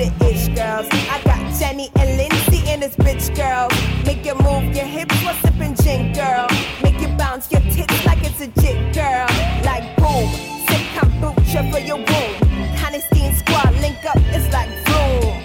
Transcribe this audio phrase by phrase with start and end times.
[0.00, 0.88] The ish girls.
[1.12, 3.68] I got Jenny and Lindsay in this bitch girl.
[4.06, 6.46] Make you move your hips while sipping gin girl.
[6.82, 9.28] Make you bounce your tits like it's a jig girl.
[9.68, 10.26] Like boom,
[10.68, 12.34] sip kombucha for your womb.
[12.82, 15.36] Honesty and squad link up, it's like boom.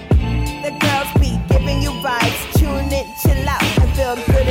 [0.63, 2.41] The girls be giving you vibes.
[2.57, 4.47] Tune in, chill out, and feel good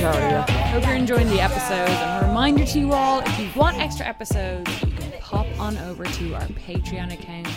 [0.00, 0.16] a girls.
[0.16, 0.56] jig, Fudge on girl.
[0.66, 1.88] Hope you're enjoying the episode.
[1.88, 5.76] And a reminder to you all if you want extra episodes, you can pop on
[5.78, 7.48] over to our Patreon account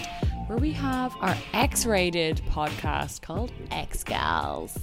[0.47, 4.77] where we have our X rated podcast called X Gals.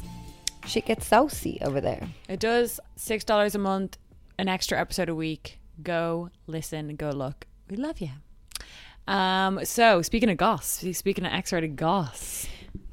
[0.66, 2.08] Shit gets saucy over there.
[2.28, 3.98] It does $6 a month,
[4.38, 5.60] an extra episode a week.
[5.82, 7.46] Go listen, go look.
[7.68, 8.10] We love you.
[9.06, 12.46] Um, so speaking of goss, speaking of X rated goss,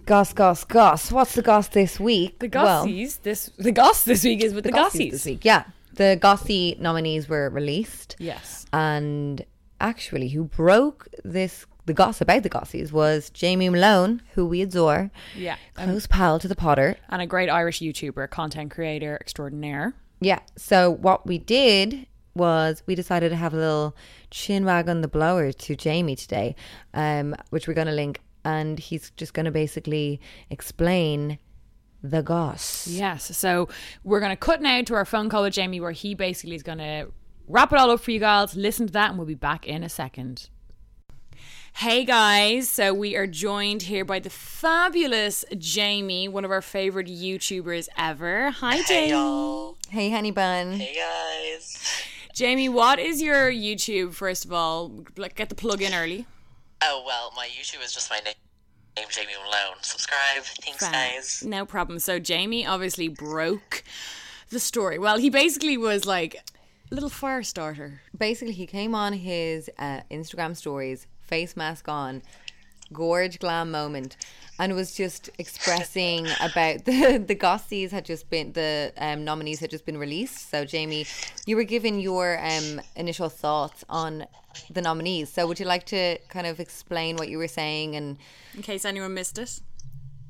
[0.07, 1.11] Goss, goss, goss.
[1.11, 2.39] What's the goss this week?
[2.39, 5.11] the Well, gossies this the goss this week is with the, gossies gossies.
[5.11, 5.43] this week.
[5.43, 8.65] Yeah, the gossy nominees were released, Yes.
[8.71, 9.45] and
[9.81, 15.11] actually, who broke this the goss about the gossies was Jamie Malone, who we adore,
[15.35, 15.57] Yeah.
[15.75, 16.95] Um, close pal to the Potter.
[17.09, 19.93] and a great Irish YouTuber, content creator extraordinaire.
[20.21, 20.39] Yeah.
[20.57, 23.95] So what we did was we decided to have a little
[24.31, 26.55] chin wag on the blower to Jamie today,
[26.93, 31.37] um, which we're going to link, and he's just going to basically explain
[32.01, 32.87] the goss.
[32.87, 33.35] Yes.
[33.37, 33.67] So
[34.03, 36.63] we're going to cut now to our phone call with Jamie where he basically is
[36.63, 37.11] going to
[37.47, 38.55] wrap it all up for you guys.
[38.55, 40.49] Listen to that and we'll be back in a second.
[41.73, 47.07] Hey guys, so we are joined here by the fabulous Jamie, one of our favorite
[47.07, 48.49] YouTubers ever.
[48.49, 49.09] Hi, Hey Jamie.
[49.11, 49.77] y'all.
[49.89, 50.73] Hey, honey bun.
[50.79, 51.77] Hey guys.
[52.33, 54.13] Jamie, what is your YouTube?
[54.15, 56.25] First of all, like get the plug in early.
[56.81, 58.35] Oh well, my YouTube is just my name,
[58.95, 59.77] name Jamie Malone.
[59.81, 60.43] Subscribe.
[60.61, 61.43] Thanks, guys.
[61.45, 61.99] No problem.
[61.99, 63.83] So Jamie obviously broke
[64.49, 64.99] the story.
[64.99, 66.35] Well, he basically was like
[66.91, 68.01] a little fire starter.
[68.17, 72.21] Basically, he came on his uh, Instagram stories, face mask on,
[72.93, 74.15] gorge glam moment,
[74.59, 79.69] and was just expressing about the the gossies had just been the um, nominees had
[79.69, 80.49] just been released.
[80.49, 81.05] So, Jamie,
[81.45, 84.25] you were given your um, initial thoughts on
[84.69, 85.31] the nominees.
[85.31, 88.17] So, would you like to kind of explain what you were saying and
[88.55, 89.61] In case anyone missed it.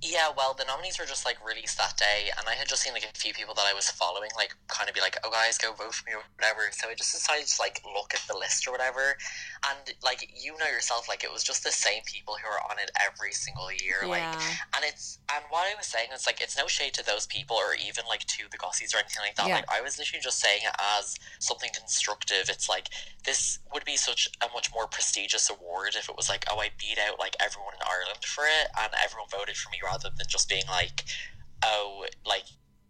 [0.02, 2.94] Yeah, well, the nominees were just like released that day, and I had just seen
[2.94, 5.58] like a few people that I was following, like kind of be like, "Oh, guys,
[5.58, 6.70] go vote for me" or whatever.
[6.72, 9.18] So I just decided to like look at the list or whatever,
[9.66, 12.78] and like you know yourself, like it was just the same people who are on
[12.78, 16.58] it every single year, like, and it's and what I was saying is like it's
[16.58, 19.48] no shade to those people or even like to the gossies or anything like that.
[19.48, 19.66] Yeah.
[19.66, 22.54] Like I was literally just saying it as something constructive.
[22.54, 22.90] It's like
[23.26, 26.70] this would be such a much more prestigious award if it was like, oh, I
[26.78, 30.28] beat out like everyone in Ireland for it, and everyone voted for me rather than
[30.30, 31.04] just being like,
[31.64, 32.44] oh, like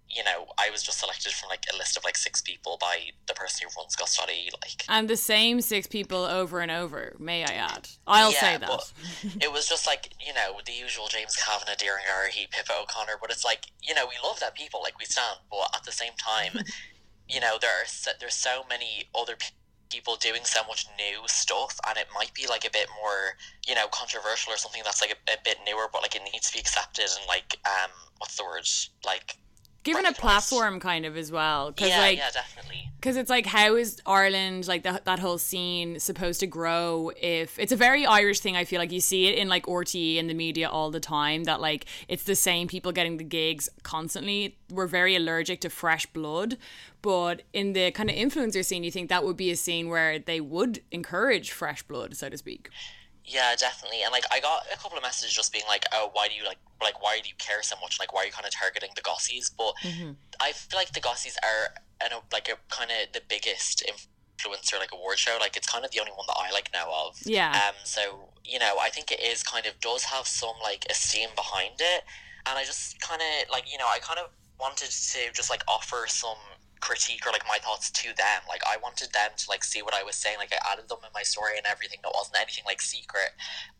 [0.09, 3.09] you know, I was just selected from like a list of like six people by
[3.27, 4.49] the person who runs Goss.ie.
[4.61, 7.89] Like, And the same six people over and over, may I add.
[8.07, 8.91] I'll yeah, say that.
[9.43, 13.17] it was just like you know the usual James Kavanagh, Darren Garrahy, Pippa O'Connor.
[13.21, 15.91] But it's like you know we love that people like we stand, but at the
[15.91, 16.63] same time,
[17.29, 19.55] you know there are so, there's so many other pe-
[19.89, 23.35] people doing so much new stuff, and it might be like a bit more
[23.67, 26.47] you know controversial or something that's like a, a bit newer, but like it needs
[26.47, 28.67] to be accepted and like um what's the word?
[29.06, 29.38] Like
[29.88, 31.71] Given a platform, kind of, as well.
[31.71, 32.89] Because, yeah like, yeah definitely.
[33.00, 37.57] because it's like how is ireland like that, that whole scene supposed to grow if
[37.57, 38.91] it's a very irish thing i feel like.
[38.91, 42.23] You see it in like rte and the media all the time that like it's
[42.23, 44.57] the same people getting the gigs constantly.
[44.69, 46.57] We're very allergic to fresh blood
[47.01, 50.19] but in the kind of influencer scene you think that would be a scene where
[50.19, 52.69] they would encourage fresh blood so to speak
[53.27, 54.03] Yeah, definitely.
[54.03, 56.45] And like I got a couple of messages just being like, "Oh, why do you
[56.45, 57.99] like like why do you care so much?
[57.99, 59.73] Like why are you kind of targeting the gossies?" But
[60.39, 64.91] I feel like the gossies are and like a kind of the biggest influencer like
[64.93, 65.35] award show.
[65.41, 67.17] Like it's kind of the only one that I like know of.
[67.25, 67.51] Yeah.
[67.51, 67.75] Um.
[67.83, 71.75] So you know, I think it is kind of does have some like esteem behind
[71.79, 72.03] it,
[72.45, 74.29] and I just kind of like you know I kind of
[74.59, 76.38] wanted to just like offer some
[76.79, 79.94] critique or like my thoughts to them like i wanted them to like see what
[79.94, 82.63] i was saying like i added them in my story and everything it wasn't anything
[82.65, 83.31] like secret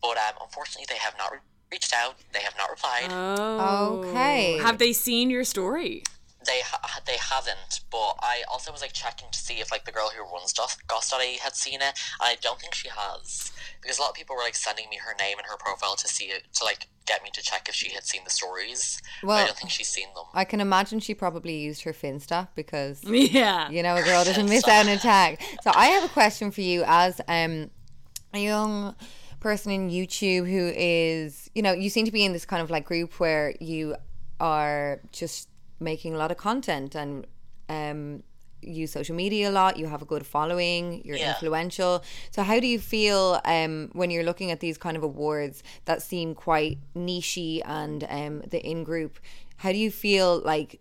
[0.02, 1.40] but um unfortunately they have not re-
[1.72, 4.04] reached out they have not replied Oh.
[4.06, 4.58] Okay.
[4.60, 6.04] Have they seen your story?
[6.48, 9.92] They ha- they haven't but i also was like checking to see if like the
[9.92, 13.52] girl who runs Goss- goss.ie had seen it and i don't think she has
[13.82, 16.08] because a lot of people were like sending me her name and her profile to
[16.08, 19.38] see it to like get me to check if she had seen the stories Well,
[19.38, 23.04] i don't think she's seen them I can imagine she probably used her Finsta because
[23.08, 23.70] Yeah.
[23.70, 25.40] you know a girl doesn't miss out on a tag.
[25.64, 27.70] So I have a question for you as um
[28.34, 28.96] a young
[29.40, 32.70] person in YouTube who is you know you seem to be in this kind of
[32.70, 33.96] like group where you
[34.40, 35.48] are just
[35.80, 37.26] making a lot of content and
[37.70, 38.24] um
[38.62, 41.30] use social media a lot you have a good following you're Yeah.
[41.34, 42.04] influential.
[42.32, 46.02] So how do you feel um when you're looking at these kind of awards that
[46.02, 49.20] seem quite nichey and um the in group
[49.58, 50.80] how do you feel like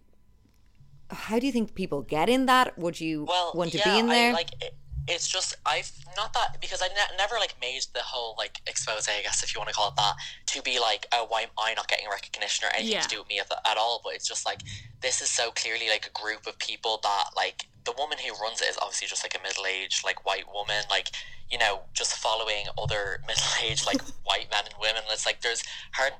[1.11, 2.77] how do you think people get in that?
[2.79, 4.31] Would you well want to yeah, be in there?
[4.31, 4.75] I, like it,
[5.09, 9.09] it's just i've not that because i ne- never like made the whole like expose
[9.09, 10.15] i guess if you want to call it that
[10.47, 13.01] to be like oh why am i not getting recognition or anything Yeah.
[13.03, 14.61] to do with me at, at all but it's just like
[15.03, 18.61] this is so clearly like a group of people that like the woman who runs
[18.61, 21.11] it is obviously just like a middle-aged like white woman like
[21.51, 25.63] you know just following other middle-aged like white men and women it's like there's
[25.93, 26.19] hardly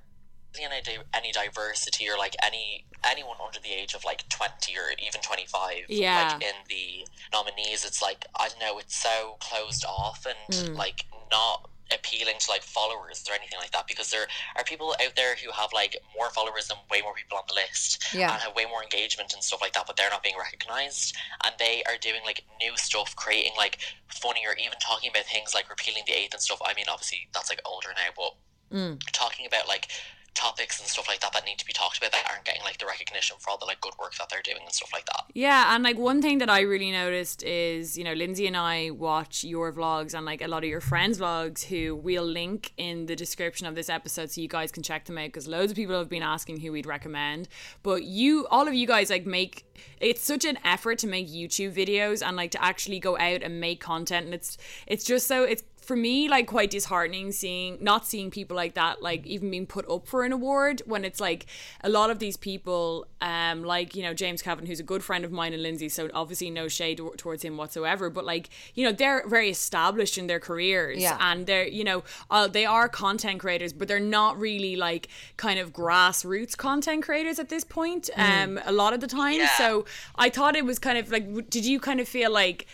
[0.65, 5.21] any, any diversity or like any anyone under the age of like 20 or even
[5.21, 6.33] 25 Yeah.
[6.33, 10.77] like in the nominees it's like i don't know it's so closed off and mm.
[10.77, 14.27] like not appealing to like followers or anything like that because there
[14.57, 17.55] are people out there who have like more followers than way more people on the
[17.55, 18.33] list Yeah.
[18.33, 21.15] and have way more engagement and stuff like that but they're not being recognized
[21.45, 25.55] and they are doing like new stuff creating like funny or even talking about things
[25.55, 29.01] like repealing the eighth and stuff i mean obviously that's like older now but mm.
[29.13, 29.89] talking about like
[30.37, 32.79] topics and stuff like that that need to be talked about that aren't getting like
[32.79, 35.25] the recognition for all the like good work that they're doing and stuff like that
[35.35, 38.91] Yeah, and like one thing that I really noticed is, you know, Lindsay and I
[38.91, 43.07] watch your vlogs and like a lot of your friends' vlogs who we'll link in
[43.07, 45.77] the description of this episode so you guys can check them out because loads of
[45.77, 47.49] people have been asking who we'd recommend.
[47.83, 49.65] But you, all of you guys, like make
[50.01, 53.61] it's such an effort to make YouTube videos and like to actually go out and
[53.61, 58.07] make content, and it's it's just so it's for me like quite disheartening seeing not
[58.07, 61.47] seeing people like that like even being put up for an award when it's like
[61.85, 65.25] a lot of these people um like you know James Kavanagh who's a good friend
[65.25, 68.93] of mine and Lindsay so obviously no shade towards him whatsoever but like you know
[68.93, 71.17] they're very established in their careers Yeah.
[71.21, 75.59] and they're you know uh, they are content creators but they're not really like kind
[75.59, 79.49] of grassroots content creators at this point um a lot of the time Yeah.
[79.57, 79.85] so
[80.17, 82.67] I thought it was kind of like did you kind of feel like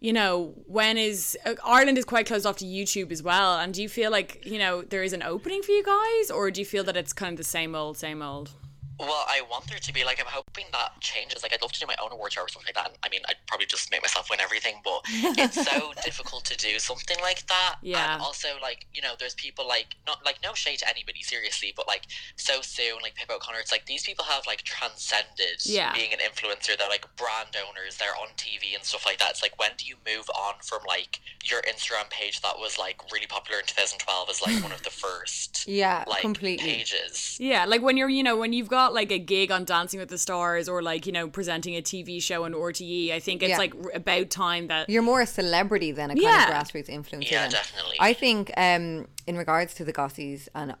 [0.00, 3.58] you know, when is uh, Ireland is quite closed off to YouTube as well?
[3.58, 6.50] And do you feel like you know there is an opening for you guys, or
[6.50, 8.50] do you feel that it's kind of the same old, same old?
[8.98, 11.42] Well, I want there to be like I'm hoping that changes.
[11.42, 12.96] Like I'd love to do my own award show or something like that.
[13.04, 15.00] I mean, I'd probably just make myself win everything, but
[15.38, 17.76] it's so difficult to do something like that.
[17.82, 18.14] Yeah.
[18.14, 21.72] And also, like you know, there's people like not like no shade to anybody, seriously,
[21.76, 22.06] but like
[22.36, 23.58] so soon, like Pip O'Connor.
[23.60, 25.92] It's like these people have like transcended Yeah.
[25.94, 26.76] being an influencer.
[26.78, 27.96] They're like brand owners.
[27.98, 29.30] They're on TV and stuff like that.
[29.30, 33.00] It's like when do you move on from like your Instagram page that was like
[33.12, 36.66] really popular in 2012 as like one of the first Yeah, like completely.
[36.66, 37.36] pages.
[37.38, 40.08] Yeah, like when you're, you know, when you've got like a gig on Dancing with
[40.08, 43.50] the Stars or like you know presenting a TV show on RTE, I think it's
[43.50, 43.58] Yeah.
[43.58, 46.48] like r- about time that You're more a celebrity than a kind Yeah.
[46.60, 47.30] of grassroots influencer.
[47.30, 47.50] Yeah, then.
[47.52, 47.96] definitely.
[48.00, 50.74] I think um, in regards to the Gossies and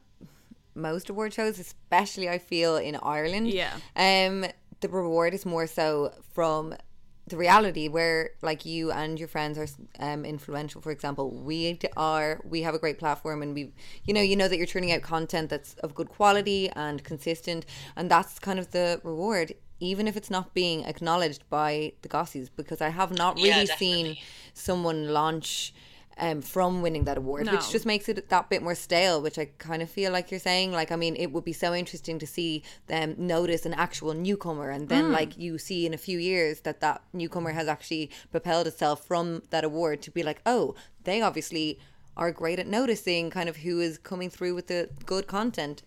[0.74, 3.72] most award shows, especially I feel in Ireland, Yeah.
[3.96, 4.44] um,
[4.80, 6.74] the reward is more so from
[7.28, 9.66] the reality where like you and your friends are
[9.98, 10.80] um, influential.
[10.80, 13.72] For example we are we have a great platform and we
[14.04, 17.66] you know you know that you're turning out content that's of good quality and consistent
[17.96, 22.48] and that's kind of the reward even if it's not being acknowledged by the gossies
[22.48, 24.16] because i have not really Yeah, seen
[24.54, 25.74] someone launch
[26.18, 27.52] um, from winning that award, No.
[27.52, 29.20] which just makes it that bit more stale.
[29.20, 30.72] Which I kind of feel like you're saying.
[30.72, 34.70] Like, I mean, it would be so interesting to see them notice an actual newcomer,
[34.70, 34.88] and Mm.
[34.88, 39.04] then like you see in a few years that that newcomer has actually propelled itself
[39.04, 41.78] from that award to be like, oh, they obviously
[42.16, 45.82] are great at noticing kind of who is coming through with the good content.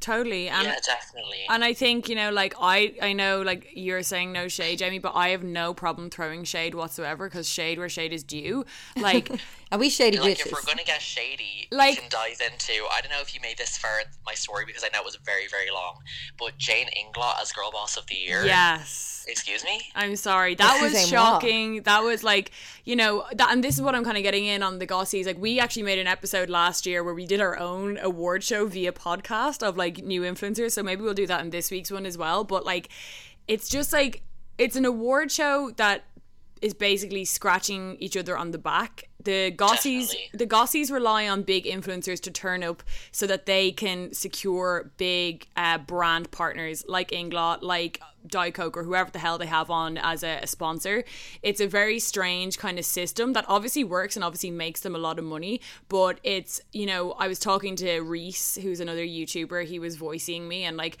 [0.00, 1.46] Totally and yeah, definitely.
[1.48, 4.98] And I think, you know, like I I know like you're saying no shade, Jamie,
[4.98, 8.64] but I have no problem throwing shade whatsoever because shade where shade is due.
[8.96, 9.30] Like
[9.72, 10.46] And we shady like bitches.
[10.46, 12.72] if we're gonna get shady, Like- we can dive into.
[12.92, 15.04] I don't know if you made this far in my story because I know it
[15.04, 15.98] was very very long,
[16.38, 18.44] but Jane Inglot as Girl Boss of the Year.
[18.44, 19.24] yes.
[19.28, 19.82] Excuse me?
[19.96, 20.54] I'm sorry.
[20.54, 21.10] That was Saying what?
[21.10, 21.82] shocking.
[21.82, 22.52] That was like,
[22.84, 25.26] you know, that, and this is what I'm kind of getting in on the Gossies.
[25.26, 28.66] Like, we actually made an episode last year where we did our own award show
[28.66, 30.70] via podcast of like new influencers.
[30.72, 32.44] So maybe we'll do that in this week's one as well.
[32.44, 32.88] But like,
[33.48, 34.22] it's just like,
[34.58, 36.04] it's an award show that
[36.62, 39.08] is basically scratching each other on the back.
[39.26, 40.30] The Gossies, Definitely.
[40.34, 45.48] the Gossies rely on big influencers to turn up so that they can secure big
[45.56, 49.98] uh, brand partners like Inglot, like Diet Coke, or whoever the hell they have on
[49.98, 51.02] as a, a sponsor.
[51.42, 54.98] It's a very strange kind of system that obviously works and obviously makes them a
[54.98, 55.60] lot of money.
[55.88, 60.46] But it's, you know, I was talking to Reese, who's another YouTuber, he was voicing
[60.46, 60.98] me, and like,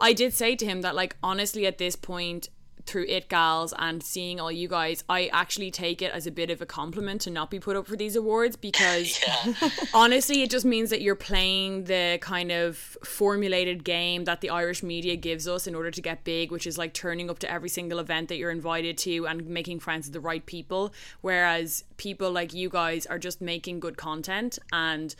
[0.00, 2.48] I did say to him that, like, honestly, at this point,
[2.86, 6.50] through it gals and seeing all you guys i actually take it as a bit
[6.50, 9.20] of a compliment to not be put up for these awards because
[9.94, 14.82] honestly it just means that you're playing the kind of formulated game that the irish
[14.82, 17.68] media gives us in order to get big which is like turning up to every
[17.68, 20.92] single event that you're invited to and making friends with the right people.
[21.20, 25.14] Whereas people like you guys are just making good content and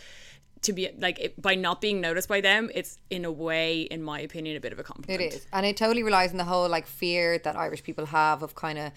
[0.63, 4.03] to be like it, by not being noticed by them it's in a way in
[4.03, 5.21] my opinion a bit of a compliment.
[5.21, 5.47] It is.
[5.53, 8.79] And it totally relies on the whole like fear that Irish people have of kind
[8.79, 8.93] of,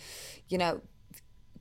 [0.47, 0.81] you know,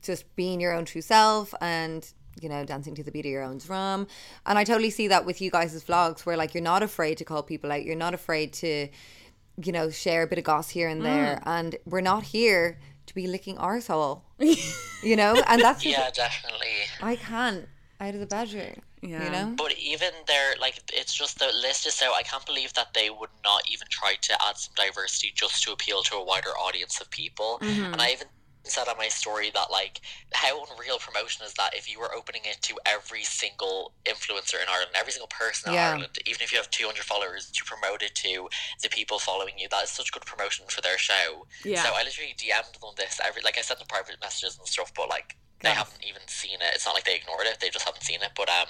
[0.01, 3.43] just being your own true self and you know dancing to the beat of your
[3.43, 4.07] own drum.
[4.45, 7.25] And i totally see that with you guys' vlogs where like you're not afraid to
[7.25, 7.83] call people out.
[7.83, 8.87] You're not afraid to
[9.63, 11.41] you know share a bit of goss here and there.
[11.45, 11.57] Mm.
[11.57, 14.21] And we're not here to be licking arsehole
[15.03, 15.35] you know?
[15.47, 16.67] And that's just, Yeah, definitely.
[17.01, 17.67] i can't.
[18.01, 19.23] Out of the bedroom Yeah.
[19.23, 22.13] you know But even there, like, it's just the list is so.
[22.13, 25.71] I can't believe that they would not even try to add some diversity just to
[25.71, 27.59] appeal to a wider audience of people.
[27.61, 27.93] Mm-hmm.
[27.93, 28.27] And I even
[28.65, 30.01] said on my story that, like,
[30.33, 34.67] how unreal promotion is that if you were opening it to every single influencer in
[34.69, 35.91] Ireland, every single person in Yeah.
[35.91, 38.49] Ireland, even if you have 200 followers, to promote it to
[38.83, 41.47] the people following you, that is such good promotion for their show.
[41.63, 41.83] Yeah.
[41.83, 44.91] So I literally DM'd them this every, like, I sent them private messages and stuff,
[44.93, 46.71] but, like, they haven't even seen it.
[46.75, 48.31] It's not like they ignored it; they just haven't seen it.
[48.35, 48.67] But um,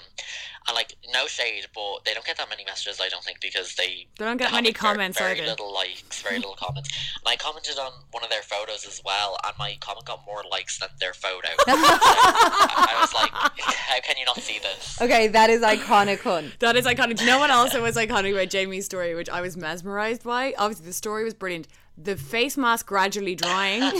[0.68, 3.00] and like no shade, but they don't get that many messages.
[3.00, 5.72] I don't think because they They don't get have, many like, very- comments very, little
[5.72, 6.88] likes, very little comments.
[7.18, 10.42] And I commented on one of their photos as well, and my comment got more
[10.50, 11.48] likes than their photo.
[11.66, 13.30] I was like,
[13.60, 15.00] how can you not see this?
[15.00, 17.16] okay that is iconic hun That is iconic.
[17.16, 20.54] Do you know what also was iconic about Jamie's story, which I was mesmerized by?
[20.58, 21.68] Obviously, the story was brilliant.
[21.98, 23.82] The face mask gradually drying.
[23.84, 23.90] I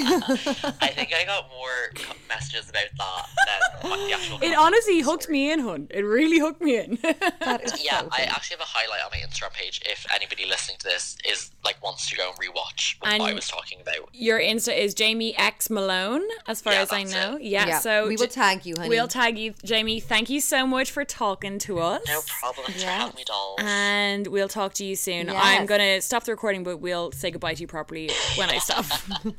[0.95, 1.93] think I got more
[2.29, 4.39] messages about that than what the actual.
[4.43, 5.39] It honestly of hooked story.
[5.39, 5.87] me in, hun.
[5.91, 6.99] It really hooked me in.
[7.03, 9.83] that is Yeah, so I actually have a highlight on my Instagram page.
[9.85, 13.35] If anybody listening to this is like wants to go and rewatch what And- I
[13.35, 14.09] was talking about.
[14.15, 17.37] Your Insta is Jamie X Malone, as far Yeah, as I know.
[17.39, 18.89] Yeah, Yeah, so we will J- tag you, honey.
[18.89, 20.01] We'll tag you, Jamie.
[20.01, 22.03] Thank you so much for talking to us.
[22.09, 22.67] No problem.
[22.73, 23.59] Thanks for me, dolls.
[23.63, 25.27] And we'll talk to you soon.
[25.27, 25.37] Yes.
[25.39, 28.59] I'm going to stop the recording, but we'll say goodbye to you properly when I
[28.59, 28.85] stop.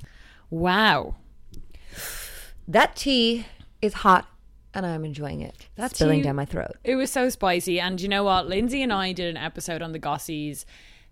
[0.49, 1.15] wow.
[2.67, 3.45] That tea
[3.83, 4.27] is hot
[4.73, 5.67] and I'm enjoying it.
[5.75, 6.71] That's spilling tea- down my throat.
[6.83, 7.79] It was so spicy.
[7.79, 8.47] And you know what?
[8.47, 10.65] Lindsay and I did an episode on the Gossies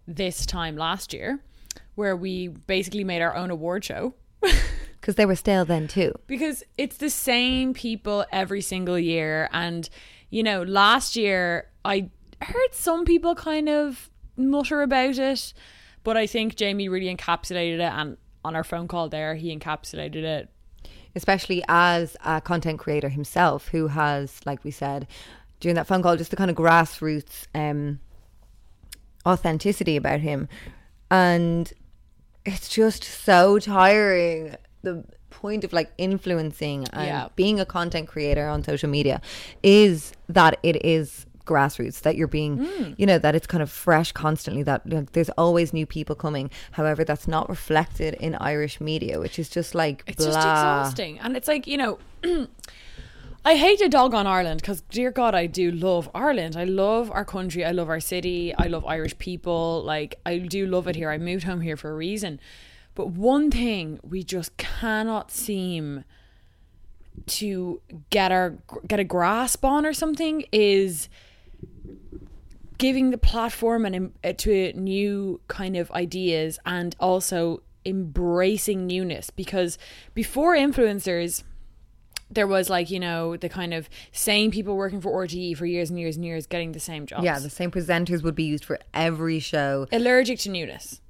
[0.08, 1.40] this time last year
[1.94, 4.14] where we basically made our own award show.
[5.02, 6.14] Because they were stale then too.
[6.28, 9.90] because it's the same people every single year and
[10.30, 12.10] you know last year i
[12.42, 15.54] heard some people kind of mutter about it
[16.04, 20.24] but i think jamie really encapsulated it and on our phone call there he encapsulated
[20.24, 20.50] it
[21.16, 25.08] Especially as a content creator himself who has, like we said,
[25.60, 28.00] during that phone call, just the kind of grassroots um,
[29.26, 30.48] authenticity about him.
[31.10, 31.74] And
[32.46, 34.56] it's just so tiring.
[34.84, 37.28] The point of like influencing and Yeah.
[37.36, 39.20] being a content creator on social media
[39.64, 42.94] is that it is grassroots that you're being Hmm.
[43.02, 46.46] you know that it's kind of fresh constantly that like, there's always new people coming
[46.78, 50.34] however that's not reflected in irish media which is just like it's blah.
[50.34, 51.94] just exhausting and it's like you know
[53.46, 56.58] I hate a dog on Ireland because, dear God, I do love Ireland.
[56.58, 57.64] I love our country.
[57.64, 58.54] I love our city.
[58.54, 59.82] I love Irish people.
[59.94, 61.10] Like, I do love it here.
[61.10, 62.40] I moved home here for a reason.
[62.96, 66.04] But one thing we just cannot seem
[67.28, 71.10] to get our get a grasp on or something is
[72.80, 79.78] giving the platform and uh, to new kind of ideas and also embracing newness because
[80.14, 81.44] before influencers
[82.32, 85.90] there was like you know the kind of same people working for RTE for years
[85.90, 87.24] and years and years getting the same jobs.
[87.24, 91.02] yeah the same presenters would be used for every show allergic to newness.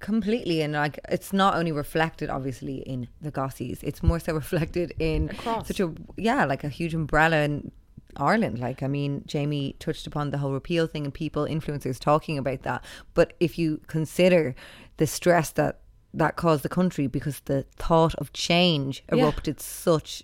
[0.00, 4.92] completely and like it's not only reflected obviously in the gossies it's more so reflected
[4.98, 5.68] in Across.
[5.68, 7.70] such a yeah like a huge umbrella in
[8.16, 12.38] Ireland like I mean Jamie touched upon the whole repeal thing and people influencers talking
[12.38, 14.54] about that but if you consider
[14.98, 15.80] the stress that
[16.14, 19.22] that caused the country because the thought of change Yeah.
[19.24, 20.22] erupted such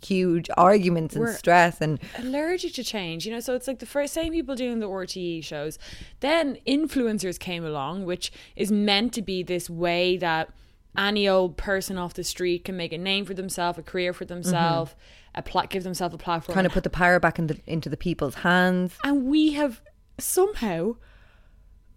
[0.00, 3.40] huge arguments and We're- stress and allergic to change, you know.
[3.40, 5.78] So it's like the first same people doing the RTE shows.
[6.20, 10.50] Then influencers came along, which is meant to be this way that
[10.96, 14.24] any old person off the street can make a name for themselves, a career for
[14.24, 14.34] mm-hmm.
[14.34, 14.96] themselves, a
[15.40, 16.54] pla- give themselves a platform.
[16.54, 18.94] kind of put the power back in the, into the people's hands.
[19.04, 19.80] and we have
[20.18, 20.94] somehow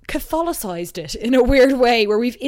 [0.07, 2.35] Catholicized it in a weird way, where we've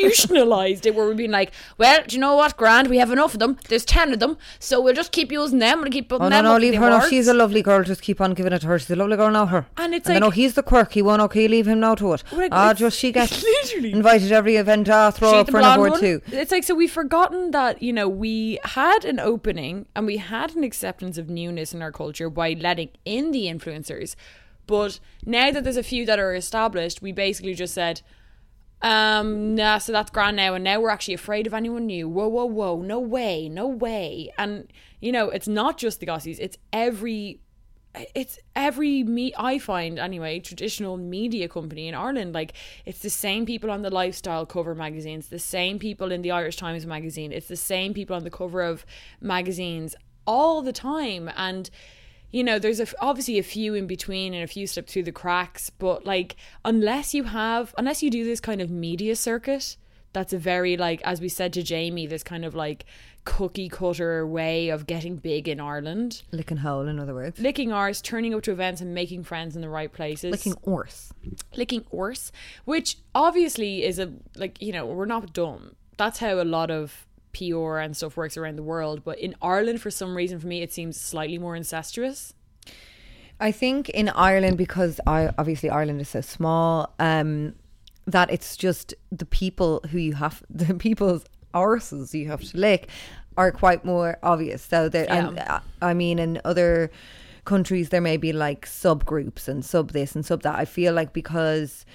[0.00, 2.88] institutionalized it, where we've been like, "Well, do you know what, Grand?
[2.88, 3.58] We have enough of them.
[3.68, 5.80] There's ten of them, so we'll just keep using them.
[5.80, 6.88] We'll keep putting Oh no, them no, in leave her.
[6.90, 7.82] No, she's a lovely girl.
[7.82, 8.78] Just keep on giving it to her.
[8.78, 9.46] She's a lovely girl now.
[9.46, 10.92] Her And it's then, like- oh, he's the quirk.
[10.92, 11.20] He won.
[11.20, 12.22] Okay, leave him now to it.
[12.32, 13.92] Like, Ah, just she gets literally.
[13.92, 14.88] invited every event.
[14.88, 16.00] Ah, throw up for an award one?
[16.00, 16.22] too.
[16.30, 20.54] It's like so we've forgotten that you know we had an opening and we had
[20.54, 24.14] an acceptance of newness in our culture by letting in the influencers,
[24.70, 28.02] but now that there's a few that are established, we basically just said,
[28.82, 32.08] um, nah, so that's grand now, and now we're actually afraid of anyone new.
[32.08, 36.38] Whoa, whoa, whoa, no way, no way, and you know it's not just the Gossies,
[36.38, 37.40] it's every
[38.14, 42.52] it's every me I find anyway traditional media company in Ireland like
[42.86, 46.56] it's the same people on the lifestyle cover magazines the same people in the Irish
[46.56, 48.86] Times magazine it's the same people on the cover of
[49.20, 51.68] magazines all the time and
[52.30, 55.12] you know there's a, obviously a few in between and a few slip through the
[55.12, 59.76] cracks but like unless you have unless you do this kind of media circuit
[60.12, 62.84] that's a very like as we said to Jamie this kind of like
[63.24, 67.38] cookie cutter way of getting big in Ireland Licking hole, in other words.
[67.38, 70.30] licking arse, turning up to events and making friends in the right places.
[70.30, 71.12] Licking horse.
[71.54, 72.32] licking arse,
[72.64, 75.76] which obviously is a like you know we're not dumb.
[75.96, 79.02] That's how a lot of PR and stuff works around the world.
[79.04, 82.34] But in Ireland, for some reason, for me, it seems slightly more incestuous.
[83.38, 87.54] I think in Ireland because I obviously Ireland is so small, um,
[88.06, 92.88] that it's just the people who you have the people's arses you have to lick
[93.36, 94.62] are quite more obvious.
[94.62, 95.54] So there, and, Yeah.
[95.54, 96.90] uh, I mean, in other
[97.44, 100.56] countries there may be like subgroups and sub this and sub that.
[100.56, 101.86] I feel like because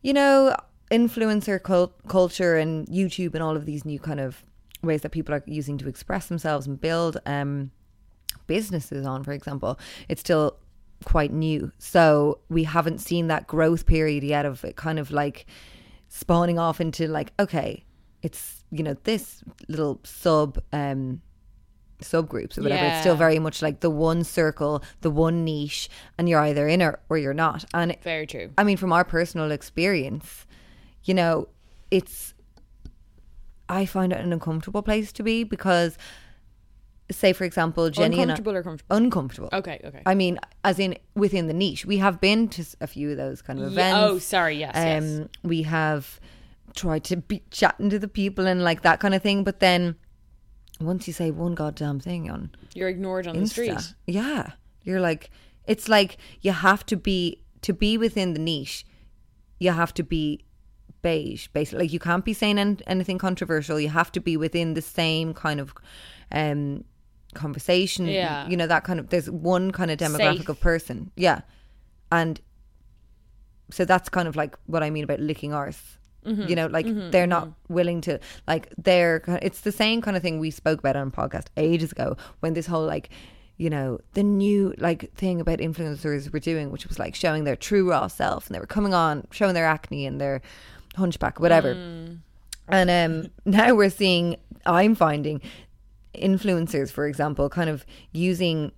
[0.00, 0.56] you know
[0.90, 4.42] influencer cult- culture and YouTube and all of these new kind of
[4.82, 7.70] ways that people are using to express themselves and build um
[8.46, 10.56] businesses on, for example, it's still
[11.04, 11.70] quite new.
[11.78, 15.46] So we haven't seen that growth period yet of it kind of like
[16.08, 17.84] spawning off into like, okay,
[18.22, 21.20] it's, you know, this little sub um
[22.00, 22.84] subgroups or whatever.
[22.86, 26.80] It's still very much like the one circle, the one niche, and you're either in
[26.80, 27.64] it or you're not.
[27.74, 28.50] And Very true.
[28.56, 30.46] I mean, from our personal experience,
[31.04, 31.48] you know,
[31.90, 32.34] it's.
[33.68, 35.98] I find it an uncomfortable place to be because,
[37.10, 38.96] say, for example, Jenny and I, Uncomfortable or comfortable?
[38.96, 39.48] uncomfortable.
[39.52, 40.02] Okay, okay.
[40.06, 43.42] I mean, as in within the niche, we have been to a few of those
[43.42, 43.98] kind of Yeah, events.
[43.98, 45.02] oh, sorry, yes, yes.
[45.20, 46.20] Um, we have
[46.74, 49.96] tried to be chatting to the people and like that kind of thing, but then
[50.80, 53.94] once you say one goddamn thing on You're ignored on the street.
[54.06, 54.52] Yeah.
[54.84, 55.30] You're like
[55.66, 58.86] it's like you have to be to be within the niche,
[59.58, 60.44] you have to be
[61.02, 61.84] beige, basically.
[61.84, 63.78] Like you can't be saying an- anything controversial.
[63.78, 65.74] You have to be within the same kind of
[66.32, 66.84] um
[67.34, 68.06] conversation.
[68.06, 68.48] Yeah.
[68.48, 70.48] You know, that kind of there's one kind of demographic Safe.
[70.48, 71.10] of person.
[71.16, 71.40] Yeah.
[72.10, 72.40] And
[73.70, 75.98] so that's kind of like what I mean about licking arse.
[76.24, 76.48] Mm-hmm.
[76.48, 79.22] You know, like they're not willing to like they're.
[79.40, 82.54] It's the same kind of thing we spoke about on a podcast ages ago when
[82.54, 83.08] this whole like,
[83.56, 87.56] you know, the new like thing about influencers were doing, which was like showing their
[87.56, 90.42] true raw self, and they were coming on showing their acne and their
[90.98, 91.70] hunchback, whatever.
[92.68, 95.40] And um, now we're seeing, I'm finding
[96.14, 98.72] influencers, for example, kind of using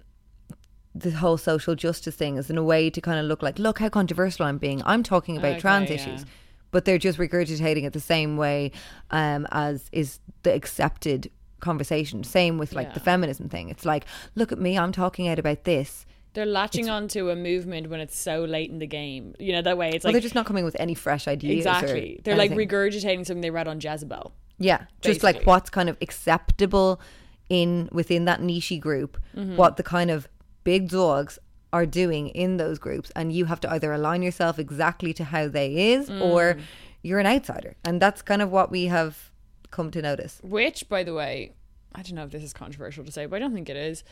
[0.94, 3.78] the whole social justice thing as in a way to kind of look like, look
[3.78, 4.82] how controversial I'm being.
[4.84, 5.96] I'm talking about Okay, trans yeah.
[5.96, 6.26] issues,
[6.70, 8.72] but they're just regurgitating it the same way
[9.10, 11.30] um, as is the accepted
[11.60, 12.24] conversation.
[12.24, 13.68] Same with like the feminism thing.
[13.68, 14.04] It's like,
[14.34, 16.06] look at me, I'm talking out about this.
[16.32, 19.34] They're latching onto a movement when it's so late in the game.
[19.38, 19.90] You know that way.
[19.90, 21.58] It's well, like they're just not coming with any fresh ideas.
[21.58, 22.20] exactly.
[22.24, 24.32] They're like regurgitating something they read on Jezebel.
[24.58, 27.00] Yeah, just like what's kind of acceptable
[27.48, 29.56] in within that niche group, Mm-hmm.
[29.56, 30.28] what the kind of
[30.64, 31.38] big dogs
[31.72, 35.48] are doing in those groups, and you have to either align yourself exactly to how
[35.48, 36.60] they is, or Mm.
[37.02, 39.30] you're an outsider, and that's kind of what we have
[39.70, 40.40] come to notice.
[40.42, 41.54] Which, by the way,
[41.94, 44.04] I don't know if this is controversial to say, but I don't think it is.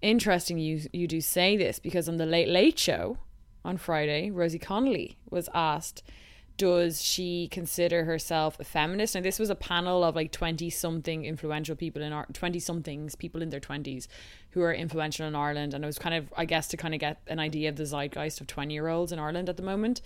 [0.00, 3.18] Interesting you you do say this because on the Late Late Show
[3.64, 6.04] on Friday, Rosie Connolly was asked,
[6.56, 9.14] does she consider herself a feminist?
[9.16, 13.16] And this was a panel of like twenty something influential people in our twenty somethings
[13.16, 14.06] people in their twenties
[14.50, 17.00] who are influential in Ireland, and it was kind of I guess to kind of
[17.00, 20.00] get an idea of the zeitgeist of twenty year olds in Ireland at the moment.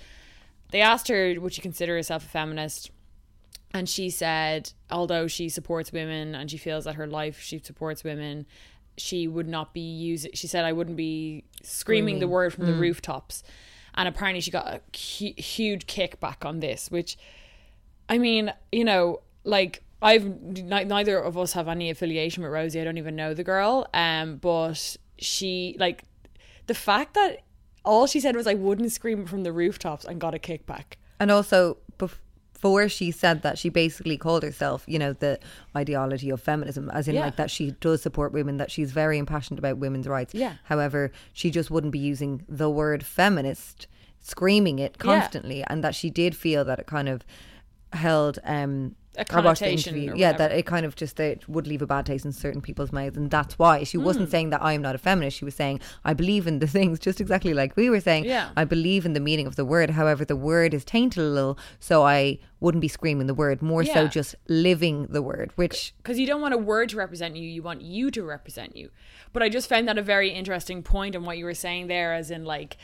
[0.70, 2.90] They asked her, would she consider herself a feminist?
[3.74, 8.04] and she said although she supports women and she feels that her life she supports
[8.04, 8.46] women
[8.96, 12.74] she would not be using she said i wouldn't be screaming, the word from the
[12.74, 13.42] rooftops.
[13.94, 17.16] And apparently she got a hu- huge kickback on this which
[18.08, 22.80] i mean you know like i've ni- neither of us have any affiliation with rosie
[22.80, 26.04] i don't even know the girl um but she like
[26.66, 27.40] the fact that
[27.84, 31.30] all she said was i wouldn't scream from the rooftops and got a kickback And
[31.30, 31.76] also,
[32.62, 35.38] before she said that, she basically called herself, you know, the
[35.76, 37.22] ideology of feminism, as in Yeah.
[37.26, 40.32] like that she does support women, that she's very impassioned about women's rights.
[40.32, 40.54] Yeah.
[40.64, 43.88] However, she just wouldn't be using the word feminist,
[44.20, 47.24] screaming it constantly, and that she did feel that it kind of
[47.92, 50.12] held um A I watched the connotation interview.
[50.12, 52.32] or yeah that it kind of just that it would leave a bad taste in
[52.32, 54.04] certain people's mouths and that's why she Hmm.
[54.04, 56.98] wasn't saying that i'm not a feminist she was saying i believe in the things
[56.98, 58.48] just exactly like we were saying Yeah.
[58.56, 59.90] I believe in the meaning of the word.
[59.90, 63.60] However, the word is tainted a little, so I wouldn't be screaming the word.
[63.60, 65.50] More so, just living the word.
[65.56, 68.76] Which because you don't want a word to represent you you want you to represent
[68.76, 68.90] you
[69.32, 72.12] but i just found that a very interesting point in what you were saying there
[72.14, 72.76] as in like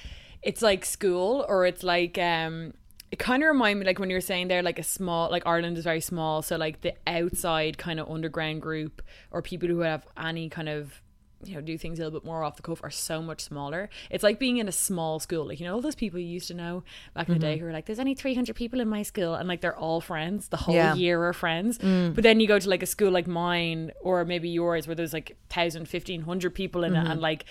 [0.43, 2.73] it's like school or it's like um
[3.11, 5.47] it kind of reminded me like when you were saying there like a small like
[5.47, 9.81] ireland is very small so like the outside kind of underground group or people who
[9.81, 11.01] have any kind of
[11.44, 13.88] you know do things a little bit more off the cuff are so much smaller.
[14.11, 16.49] It's like being in a small school like you know all those people you used
[16.49, 16.83] to know
[17.14, 17.61] back in the day mm-hmm.
[17.61, 20.49] who were like there's only 300 people in my school and like they're all friends
[20.49, 20.94] the whole Yeah.
[20.94, 21.79] year are friends.
[21.79, 22.14] Mm.
[22.14, 25.12] But then you go to like a school like mine or maybe yours where there's
[25.12, 27.12] like 1000 1500 people in it mm-hmm.
[27.12, 27.44] and like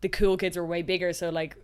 [0.00, 1.56] the cool kids are way bigger so like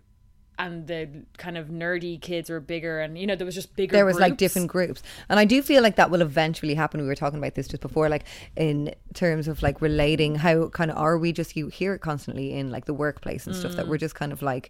[0.59, 3.91] and the kind of nerdy kids were bigger and you know there was just bigger
[3.95, 6.99] there was like different groups, and I do feel like that will eventually happen.
[7.01, 8.23] We were talking about this just before, like
[8.55, 12.53] in terms of like relating how kind of are we just you hear it constantly
[12.53, 13.75] in like the workplace and stuff Mm.
[13.77, 14.69] that we're just kind of like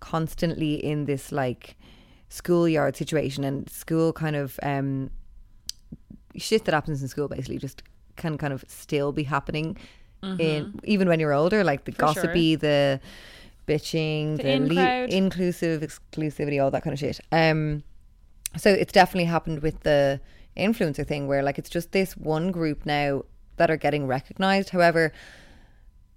[0.00, 1.76] constantly in this like
[2.28, 5.10] schoolyard situation and school kind of um
[6.36, 7.82] shit that happens in school basically just
[8.16, 9.76] can kind of still be happening
[10.38, 12.06] in even when you're older like the Mm-hmm.
[12.06, 12.22] For sure.
[12.24, 13.00] gossipy the
[13.66, 17.82] bitching The the, in le- inclusive exclusivity all that kind of shit um
[18.56, 20.20] so it's definitely happened with the
[20.56, 23.22] influencer thing where like it's just this one group now
[23.56, 25.12] that are getting recognized however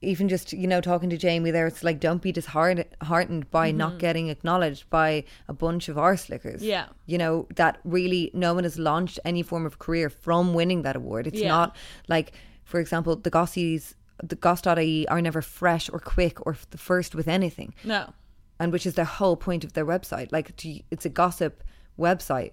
[0.02, 3.72] even just you know talking to Jamie there it's like don't be disheartened heartened by
[3.72, 6.70] not getting acknowledged by a bunch of arse lickers Mm-hmm.
[6.70, 6.86] Yeah.
[7.06, 10.96] you know that really no one has launched any form of career from winning that
[10.96, 11.48] award it's Yeah.
[11.48, 11.76] not
[12.08, 12.34] like
[12.66, 17.16] for example the gossies the goss.ie are never fresh or quick or f- the first
[17.16, 17.74] with anything.
[17.84, 18.14] No.
[18.60, 20.32] And which is the whole point of their website.
[20.32, 21.64] Like to, it's a gossip
[22.00, 22.52] website.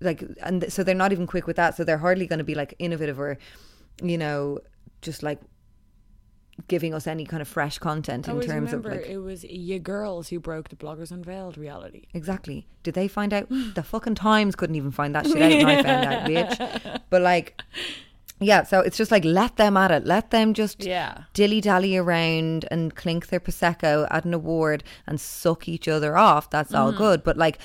[0.00, 1.76] Like and th- so they're not even quick with that.
[1.76, 3.38] So they're hardly going to be like innovative or
[4.02, 4.58] you know
[5.02, 5.40] just like
[6.68, 9.78] giving us any kind of fresh content I in terms of like it was you
[9.78, 12.06] girls who broke the bloggers unveiled reality.
[12.14, 12.66] Exactly.
[12.82, 13.48] Did they find out?
[13.74, 17.00] The fucking times couldn't even find that shit out and i found out bitch.
[17.10, 17.60] But like
[18.44, 21.24] yeah so it's just like let them at it let them just Yeah.
[21.32, 26.50] dilly dally around and clink their prosecco at an award and suck each other off
[26.50, 26.98] that's all Mm-hmm.
[26.98, 27.58] good but like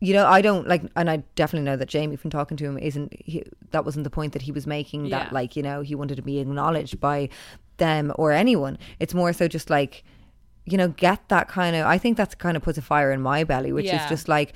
[0.00, 2.78] you know i don't like and i definitely know that jamie from talking to him
[2.78, 5.18] isn't he, that wasn't the point that he was making Yeah.
[5.24, 7.28] that like you know he wanted to be acknowledged by
[7.78, 10.04] them or anyone it's more so just like
[10.66, 13.20] you know get that kind of i think that's kind of puts a fire in
[13.20, 14.52] my belly which is just like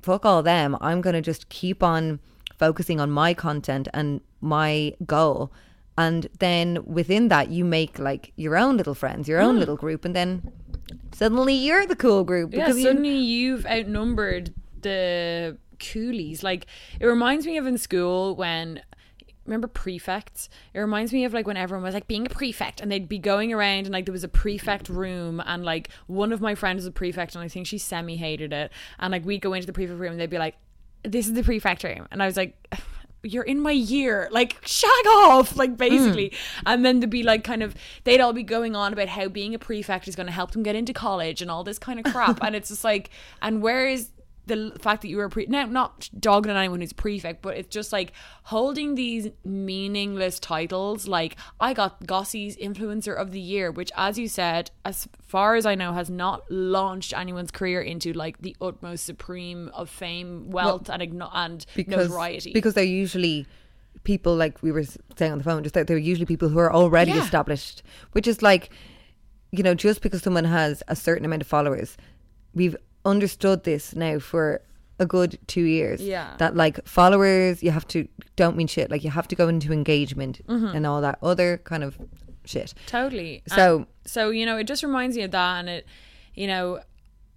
[0.00, 2.18] fuck all them i'm gonna just keep on
[2.58, 5.52] focusing on my content and my goal
[5.98, 9.60] and then within that you make like your own little friends your own hmm.
[9.60, 10.52] little group and then
[11.12, 12.52] suddenly you're the cool group.
[12.52, 16.42] Yeah, because you- suddenly you've outnumbered the coolies.
[16.42, 16.66] Like
[17.00, 18.82] it reminds me of in school when
[19.44, 20.48] remember prefects.
[20.74, 23.18] It reminds me of like when everyone was like being a prefect and they'd be
[23.18, 26.78] going around and like there was a prefect room and like one of my friends
[26.78, 28.72] was a prefect and I think she semi hated it.
[28.98, 30.56] And like we'd go into the prefect room and they'd be like,
[31.06, 32.56] This is the prefect room and I was like
[33.26, 34.28] you're in my year.
[34.30, 35.56] Like shag off.
[35.56, 35.76] Like hmm.
[35.76, 36.32] basically.
[36.64, 39.54] And then to be like kind of they'd all be going on about how being
[39.54, 42.12] a prefect is going to help them get into college and all this kind of
[42.12, 42.40] crap.
[42.46, 43.10] And it's just like
[43.42, 44.10] and where is
[44.46, 47.56] the fact that you were a pre now not dogging on anyone who's prefect but
[47.56, 48.12] it's just like
[48.44, 54.28] holding these meaningless titles like i got gossie's influencer of the year which as you
[54.28, 59.04] said as far as i know has not launched anyone's career into like the utmost
[59.04, 63.46] supreme of fame wealth and, igno- and because notoriety because they're usually
[64.04, 64.84] people like we were
[65.18, 67.22] saying on the phone just that they're usually people who are already Yeah.
[67.24, 67.82] established
[68.12, 68.70] which is like
[69.50, 71.96] you know just because someone has a certain amount of followers
[72.54, 72.76] we've
[73.06, 74.60] understood this now for
[74.98, 76.34] a good two years Yeah.
[76.38, 79.72] that like followers you have to don't mean shit like you have to go into
[79.72, 80.74] engagement Mm-hmm.
[80.76, 81.98] and all that other kind of
[82.44, 83.42] shit Totally.
[83.46, 85.86] So- And so you know, it just reminds me of that, and it,
[86.34, 86.80] you know,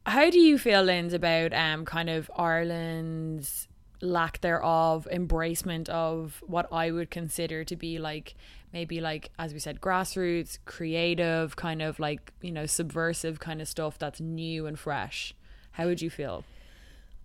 [0.05, 3.67] how do you feel, Linz, about um kind of Ireland's
[4.01, 8.33] lack thereof embracement of what I would consider to be like
[8.71, 13.67] maybe like as we said grassroots creative kind of like you know subversive kind of
[13.67, 15.33] stuff that's new and fresh
[15.79, 16.43] how would you feel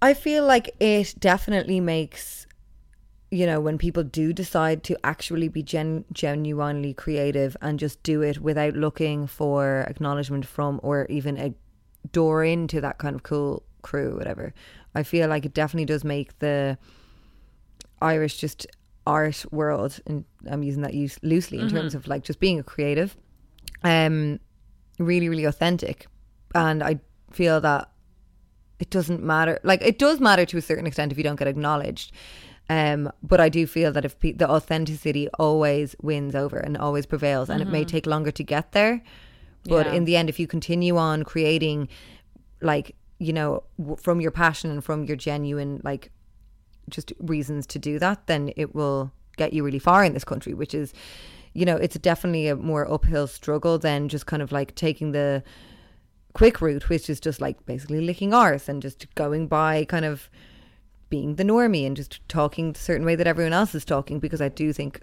[0.01, 2.47] I feel like it definitely makes,
[3.31, 8.21] you know, when people do decide to actually be gen- genuinely creative and just do
[8.21, 11.55] it without looking for acknowledgement from or even a
[12.13, 14.53] door into that kind of cool crew, whatever.
[14.95, 16.77] I feel like it definitely does make the
[18.03, 18.67] Irish just
[19.07, 22.63] art world, and I'm using that use loosely in terms of like just being a
[22.63, 23.17] creative,
[23.85, 24.39] um,
[24.99, 26.09] really, really authentic.
[26.55, 27.89] And I feel that
[28.85, 29.55] it doesn't matter.
[29.71, 32.09] Like it does matter to a certain extent if you don't get acknowledged.
[32.71, 37.05] Um, but I do feel that if pe- the authenticity always wins over and always
[37.07, 39.03] prevails, and it may take longer to get there,
[39.75, 39.93] but Yeah.
[39.97, 41.89] in the end, if you continue on creating,
[42.61, 42.87] like
[43.19, 46.11] you know, w- from your passion and from your genuine like
[46.91, 50.53] just reasons to do that, then it will get you really far in this country,
[50.55, 50.93] which is,
[51.55, 55.43] you know, it's definitely a more uphill struggle than just kind of like taking the
[56.35, 60.29] quick route, which is just like basically licking arse and just going by kind of
[61.09, 64.19] being the normie and just talking the certain way that everyone else is talking.
[64.19, 65.03] Because I do think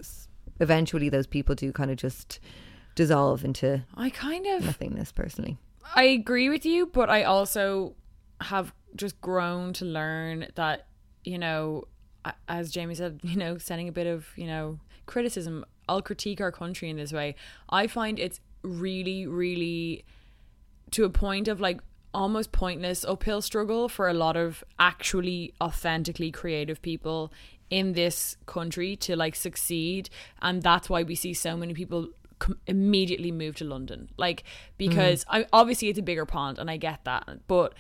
[0.60, 2.39] eventually those people do kind of just
[2.94, 5.58] dissolve into I kind of nothingness personally.
[5.96, 7.96] I agree with you, but I also
[8.41, 10.88] have just grown to learn that,
[11.24, 11.86] you know,
[12.48, 16.52] as Jamie said, you know, sending a bit of, you know, criticism, I'll critique our
[16.52, 17.36] country in this way.
[17.70, 20.06] I find it's really, really
[20.92, 21.82] to a point of like
[22.14, 27.32] almost pointless uphill struggle for a lot of actually authentically creative people
[27.70, 30.10] in this country to like succeed.
[30.42, 34.10] And that's why we see so many people com- immediately move to London.
[34.18, 34.44] Like
[34.78, 35.40] because mm.
[35.42, 37.48] I obviously it's a bigger pond and I get that.
[37.48, 37.74] But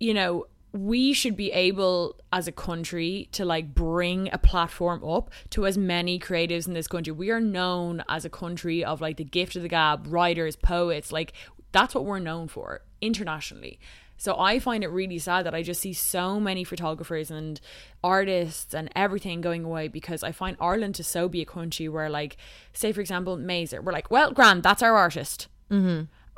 [0.00, 5.30] you know we should be able as a country to like bring a platform up
[5.48, 7.12] to as many creatives in this country.
[7.12, 11.12] We are known as a country of like the gift of the gab writers poets
[11.12, 11.32] like
[11.74, 13.78] that's what we're known for internationally.
[14.16, 17.60] So i find it really sad that i just see so many photographers and
[18.02, 22.08] artists and everything going away because i find ireland to so be a country where
[22.08, 22.36] like
[22.72, 25.48] say for example Maser we're like well grand that's our artist.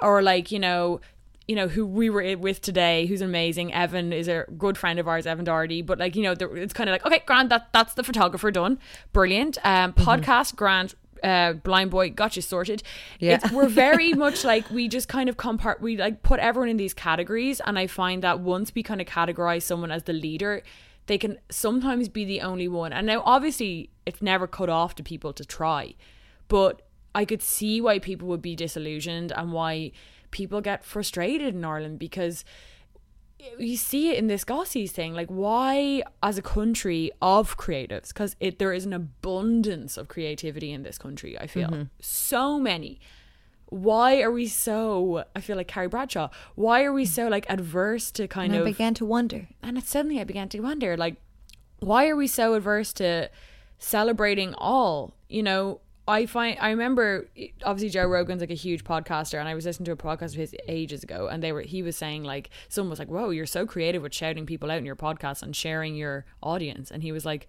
[0.00, 1.00] Or like you know
[1.46, 3.72] you know who we were with today who's amazing.
[3.72, 5.82] Evan is a good friend of ours evan Doherty.
[5.82, 8.78] But like you know it's kind of like okay grant that that's the photographer done.
[9.12, 9.58] Brilliant.
[9.64, 12.82] Um podcast grant uh blind boy got you sorted
[13.18, 13.34] Yeah.
[13.42, 16.76] it's, we're very much like we just kind of compart we like put everyone in
[16.76, 20.62] these categories and i find that once we kind of categorize someone as the leader
[21.06, 25.02] they can sometimes be the only one and now obviously it's never cut off to
[25.02, 25.94] people to try
[26.48, 26.82] but
[27.14, 29.92] I could see why people would be disillusioned and why
[30.32, 32.44] people get frustrated in Ireland because
[33.58, 35.14] you see it in this Gossies thing.
[35.14, 40.82] Like, why, as a country of creatives, because there is an abundance of creativity in
[40.82, 41.38] this country.
[41.38, 41.82] I feel mm-hmm.
[42.00, 43.00] so many.
[43.68, 45.24] Why are we so?
[45.34, 46.28] I feel like Carrie Bradshaw.
[46.54, 49.48] Why are we so like adverse to kind And I began to wonder.
[49.62, 51.16] and it, suddenly I began to wonder, like,
[51.80, 53.28] why are we so adverse to
[53.78, 55.14] celebrating all?
[55.28, 57.28] You know, I find I remember
[57.64, 60.34] obviously Joe Rogan's like a huge podcaster, and I was listening to a podcast of
[60.34, 63.46] his ages ago, and they were he was saying like someone was like, "Whoa, you're
[63.46, 67.12] so creative with shouting people out in your podcast and sharing your audience," and he
[67.12, 67.46] was like.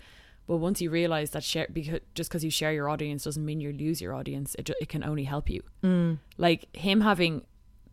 [0.49, 3.59] Well, once you realize that share because just because you share your audience doesn't mean
[3.59, 4.55] you lose your audience.
[4.57, 5.61] It, it can only help you.
[5.83, 6.19] Mm.
[6.37, 7.41] Like him having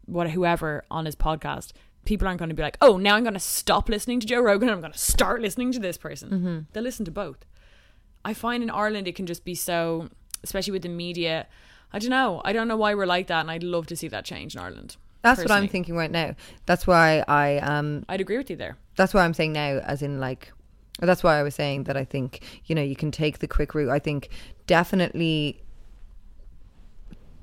[0.07, 1.72] what whoever on his podcast,
[2.05, 4.40] people aren't going to be like, oh, now I'm going to stop listening to Joe
[4.40, 6.31] Rogan and I'm going to start listening to this person.
[6.31, 6.59] Mm-hmm.
[6.72, 7.44] They listen to both.
[8.24, 10.09] I find in Ireland it can just be so,
[10.45, 11.47] especially with the media.
[11.93, 12.41] I don't know.
[12.45, 14.61] I don't know why we're like that, and I'd love to see that change in
[14.61, 14.97] Ireland.
[15.23, 16.37] That's what I'm thinking right now.
[16.67, 18.77] That's why I um I'd agree with you there.
[18.97, 20.53] that's why I'm saying now, as in like,
[21.01, 23.75] that's why I was saying that I think you know you can take the quick
[23.75, 23.91] route.
[23.91, 24.29] I think
[24.67, 25.63] definitely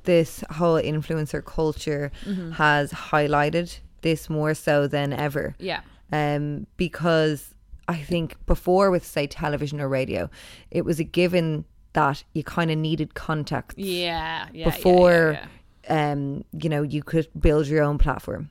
[0.04, 2.12] this whole influencer culture
[2.56, 5.56] has highlighted this more so than ever.
[5.60, 5.82] Yeah.
[6.12, 7.54] Um, because
[7.88, 10.30] I think before with say television or radio,
[10.72, 14.45] it was a given that you kind of needed context Yeah.
[14.45, 14.47] Yeah.
[14.54, 15.47] yeah, before yeah,
[15.89, 16.12] yeah.
[16.12, 18.49] um you know you could build your own platform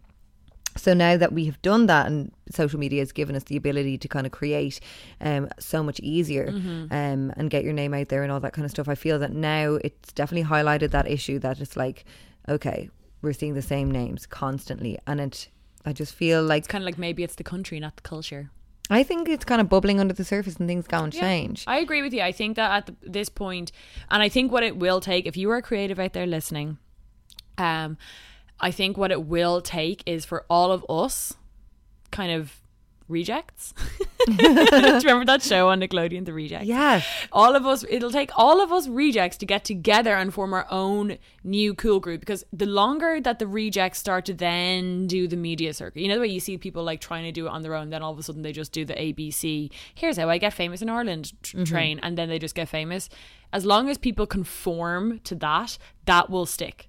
[0.76, 3.98] so now that we have done that and social media has given us the ability
[3.98, 4.78] to kind of create
[5.20, 6.92] um so much easier Mm-hmm.
[6.92, 9.18] um and get your name out there and all that kind of stuff i feel
[9.18, 12.04] that now it's definitely highlighted that issue that it's like
[12.48, 12.88] okay
[13.22, 15.48] we're seeing the same names constantly and it
[15.84, 18.50] i just feel like It's kind of like maybe it's the country, not the culture.
[18.90, 21.78] I think it's kind of bubbling under the surface and things going to change I
[21.78, 22.22] agree with you.
[22.22, 23.72] I think that at the, this point,
[24.10, 26.78] and I think what it will take, if you are creative out there listening,
[27.58, 27.96] um,
[28.58, 31.34] I think what it will take is for all of us,
[32.10, 32.59] kind of
[33.10, 33.74] rejects,
[34.26, 36.66] Do you remember that show on Nickelodeon, The Rejects?
[36.66, 37.06] Yes.
[37.32, 40.66] All of us, it'll take all of us rejects to get together and form our
[40.70, 45.36] own new cool group because the longer that the rejects start to then do the
[45.36, 47.62] media circuit, you know the way you see people like trying to do it on
[47.62, 50.38] their own, then all of a sudden they just do the ABC, here's how I
[50.38, 51.64] get famous in Ireland tr- mm-hmm.
[51.64, 53.08] train, and then they just get famous.
[53.52, 56.88] As long as people conform to that, that will stick.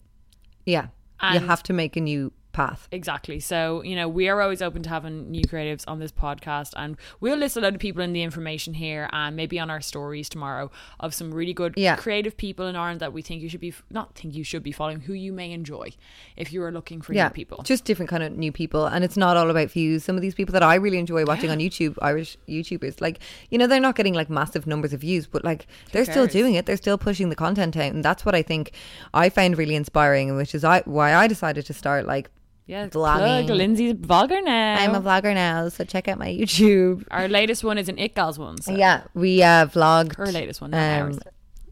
[0.65, 0.87] Yeah.
[1.33, 2.87] you have to make a new path.
[2.91, 3.39] Exactly.
[3.39, 6.97] So, you know, we are always open to having new creatives on this podcast and
[7.19, 10.29] we'll list a lot of people in the information here and maybe on our stories
[10.29, 11.95] tomorrow of some really good Yeah.
[11.95, 14.71] creative people in Ireland that we think you should be not think you should be
[14.71, 15.91] following, who you may enjoy
[16.37, 17.63] if you are looking for Yeah, new people.
[17.63, 20.03] just different kind of new people, and it's not all about views.
[20.03, 23.57] Some of these people that I really enjoy watching on YouTube, Irish YouTubers, like you
[23.57, 26.65] know, they're not getting like massive numbers of views, but like they're still doing it.
[26.65, 28.71] They're still pushing the content out, and that's what I think
[29.13, 32.29] I find really inspiring, and which is I why I decided to start like
[32.65, 33.45] yeah, vlogging.
[33.45, 34.75] plug Lindsay's vlogger now.
[34.75, 37.05] I'm a vlogger now, so check out my YouTube.
[37.11, 38.61] Our latest one is an It Girls one.
[38.61, 41.19] So Yeah, we uh, vlogged Her latest one, ours.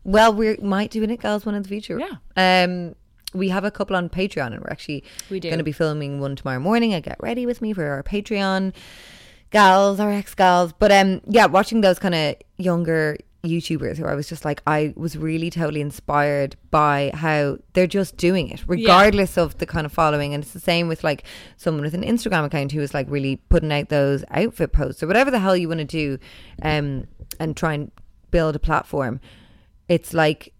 [0.03, 1.99] Well, we might do an It Girls one in the future.
[1.99, 2.63] Yeah.
[2.63, 2.95] Um,
[3.33, 6.35] we have a couple on Patreon, and we're actually We going to be filming one
[6.35, 6.93] tomorrow morning.
[6.93, 8.73] I get ready with me for our Patreon
[9.51, 10.73] gals, our ex gals.
[10.73, 14.93] But um, yeah, watching those kind of younger YouTubers who I was just like, I
[14.95, 19.93] was really totally inspired by how they're just doing it, regardless of the kind of
[19.93, 20.33] following.
[20.33, 21.23] And it's the same with like
[21.55, 25.07] someone with an Instagram account who is like really putting out those outfit posts or
[25.07, 26.19] whatever the hell you want to do,
[26.61, 27.07] um,
[27.39, 27.91] and try and
[28.31, 29.19] build a platform.
[29.87, 30.53] It's like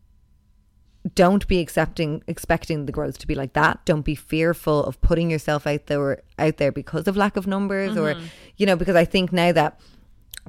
[1.16, 5.32] don't be accepting expecting the growth to be like that don't be fearful of putting
[5.32, 8.12] yourself out there out there because of lack of numbers or
[8.58, 9.80] you know because i think now that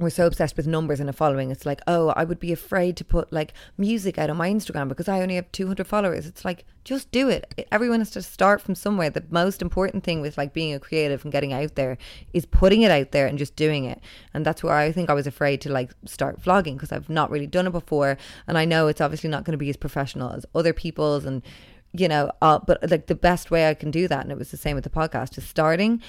[0.01, 2.97] we're so obsessed with numbers and a following it's like oh i would be afraid
[2.97, 6.25] to put like music out on my instagram because i only have 200 followers.
[6.25, 7.67] It's like just do it.
[7.71, 9.11] Everyone has to start from somewhere.
[9.11, 11.97] The most important thing with like being a creative and getting out there
[12.33, 13.99] is putting it out there and just doing it.
[14.33, 17.29] And that's where i think i was afraid to like start vlogging because i've not
[17.29, 18.17] really done it before.
[18.47, 21.41] And i know it's obviously not going to be as professional as other people's and
[21.93, 24.51] you know uh, but like the best way i can do that and it was
[24.51, 26.01] the same with the podcast is starting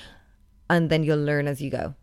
[0.71, 1.95] and then you'll learn as you go.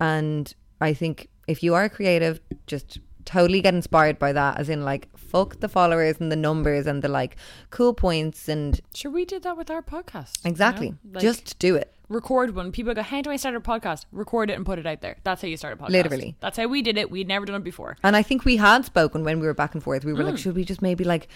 [0.00, 0.52] And
[0.84, 5.08] I think if you are creative, just totally get inspired by that, as in like
[5.16, 7.36] fuck the followers and the numbers and the like
[7.70, 10.38] cool points and Sure, we did that with our podcast.
[10.44, 10.50] you know?
[10.50, 11.92] exactly, Like, just do it.
[12.08, 12.70] record one.
[12.70, 15.16] People go, "How do I start a podcast?" Record it and put it out there.
[15.24, 15.88] That's how you start a podcast.
[15.90, 16.36] Literally.
[16.40, 17.10] That's how we did it.
[17.10, 17.96] We'd never done it before.
[18.02, 20.04] And I think we had spoken when we were back and forth.
[20.04, 20.26] We were Mm.
[20.32, 21.26] like, should we just maybe like,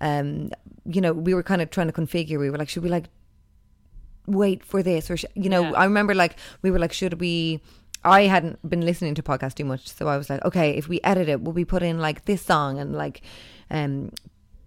[0.00, 0.50] um,
[0.86, 2.38] you know, we were kind of trying to configure.
[2.38, 3.06] We were like, should we like
[4.26, 5.24] wait for this or sh-?
[5.34, 5.62] you know?
[5.62, 5.72] Yeah.
[5.72, 7.60] I remember like we were like, should we?
[8.04, 11.00] I hadn't been listening to podcasts too much, so I was like, okay, if we
[11.02, 13.22] edit it, will we put in like this song and like,
[13.70, 14.10] um,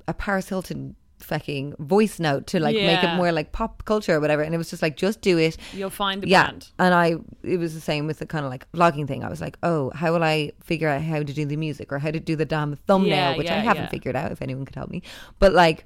[0.08, 4.20] a Paris Hilton fucking voice note to like make it more like pop culture or
[4.20, 4.42] whatever?
[4.44, 6.70] And it was just like, just do it You'll find the yeah brand.
[6.80, 9.42] and i it was the same with the kind of like vlogging thing i was
[9.42, 12.20] like oh how will i figure out how to do the music or how to
[12.20, 13.90] do the damn thumbnail Yeah, which i yeah, haven't yeah.
[13.90, 15.02] figured out if anyone could help me
[15.40, 15.86] but like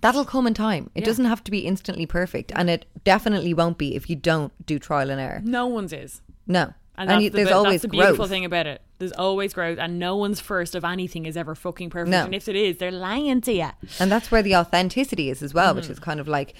[0.00, 1.06] that'll come in time it Yeah.
[1.06, 4.78] doesn't have to be instantly perfect and it definitely won't be if you don't do
[4.78, 6.22] trial and error No one's is.
[6.50, 8.66] No And, and, that's, you, the, there's bit- always that's the beautiful growth thing about
[8.66, 8.82] it.
[8.98, 12.10] There's always growth, and no one's first of anything is ever fucking perfect.
[12.10, 12.24] No.
[12.26, 13.70] And if it is, they're lying to you.
[13.98, 15.76] and that's where the authenticity is as well Mm-hmm.
[15.80, 16.52] which is kind of like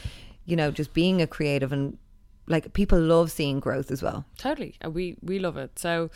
[0.47, 1.99] you know just being a creative and
[2.47, 4.73] like people love seeing growth as well Totally.
[4.85, 5.79] Uh, We we love it.
[5.79, 6.11] So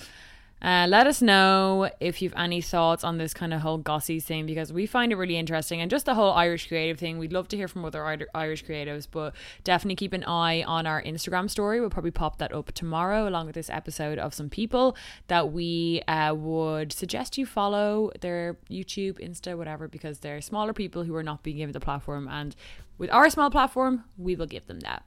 [0.65, 4.47] uh, let us know if you've any thoughts on this kind of whole Goss.ie's thing
[4.47, 7.19] because we find it really interesting and just the whole Irish creative thing.
[7.19, 11.03] We'd love to hear from other Irish creatives, but definitely keep an eye on our
[11.03, 11.81] Instagram story.
[11.81, 14.97] We'll probably pop that up tomorrow along with this episode of some people
[15.27, 21.05] that we uh, would suggest you follow their YouTube, Insta, whatever, because they're smaller people
[21.05, 22.27] who are not being given the platform.
[22.27, 22.57] And
[22.97, 25.03] with our small platform, we will give them that.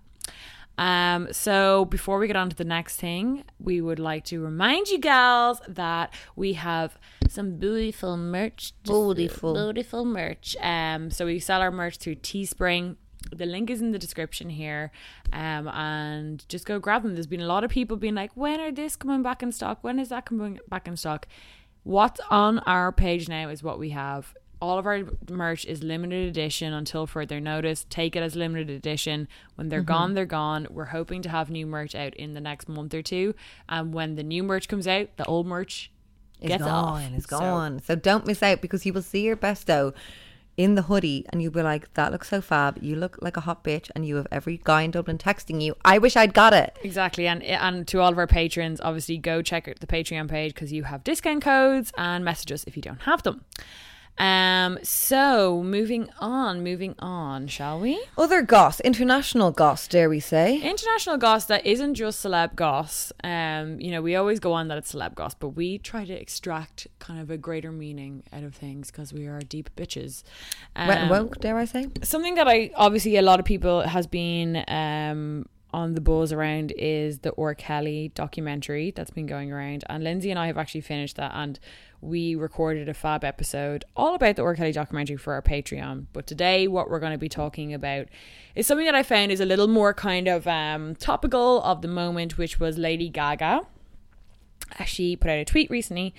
[0.78, 4.88] Um, so before we get on to the next thing, we would like to remind
[4.88, 6.98] you gals that we have
[7.30, 8.74] some beautiful merch.
[8.84, 9.54] Beautiful.
[9.54, 10.56] Beautiful merch.
[10.62, 12.96] Um, so we sell our merch through Teespring.
[13.36, 14.92] The link is in the description here.
[15.34, 17.16] Um, and just go grab them.
[17.16, 19.80] There's been a lot of people being like, when are this coming back in stock?
[19.82, 21.28] When is that coming back in stock?
[21.84, 24.34] What's on our page now is what we have.
[24.60, 27.86] All of our merch is limited edition until further notice.
[27.90, 29.28] Take it as limited edition.
[29.56, 29.88] When they're mm-hmm.
[29.88, 30.68] gone, they're gone.
[30.70, 33.36] We're hoping to have new merch out in the next month or two.
[33.70, 35.92] And when the new merch comes out, the old merch
[36.40, 36.70] It's gets off.
[36.70, 37.14] gone.
[37.14, 37.82] It's So- gone.
[37.84, 39.94] So, don't miss out because you will see your besto
[40.58, 42.80] in the hoodie and you'll be like, that looks so fab.
[42.82, 45.76] You look like a hot bitch and you have every guy in Dublin texting you.
[45.86, 46.76] I wish I'd got it.
[46.84, 50.56] Exactly, and and to all of our patrons, obviously go check out the Patreon page
[50.56, 53.46] because you have discount codes and message us if you don't have them.
[54.20, 58.04] Um, so moving on, moving on, shall we?
[58.18, 60.60] Other goss, international goss, dare we say?
[60.62, 63.12] International goss that isn't just celeb goss.
[63.24, 66.14] Um, you know, we always go on that it's celeb goss, but we try to
[66.14, 70.24] extract kind of a greater meaning out of things because we are deep bitches.
[70.76, 71.88] Wet and Um, woke, dare I say?
[72.04, 76.72] something that I obviously a lot of people has been um on the buzz around
[76.78, 77.54] is the R.
[77.54, 81.60] Kelly documentary that's been going around, and Lindsay and I have actually finished that, and
[82.02, 84.56] we recorded a fab episode all about the R.
[84.56, 86.06] Kelly documentary for our Patreon.
[86.14, 88.08] But today, what we're going to be talking about
[88.56, 91.88] is something that I found is a little more kind of um, topical of the
[91.88, 93.62] moment, which was Lady Gaga.
[94.80, 96.14] Uh, She put out a tweet recently,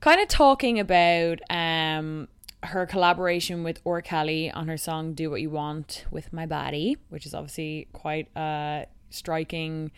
[0.00, 2.28] kind of talking about um
[2.64, 4.00] her collaboration with R.
[4.00, 8.28] Kelly on her song "Do What You Want with My Body," which is obviously quite
[8.34, 9.92] a striking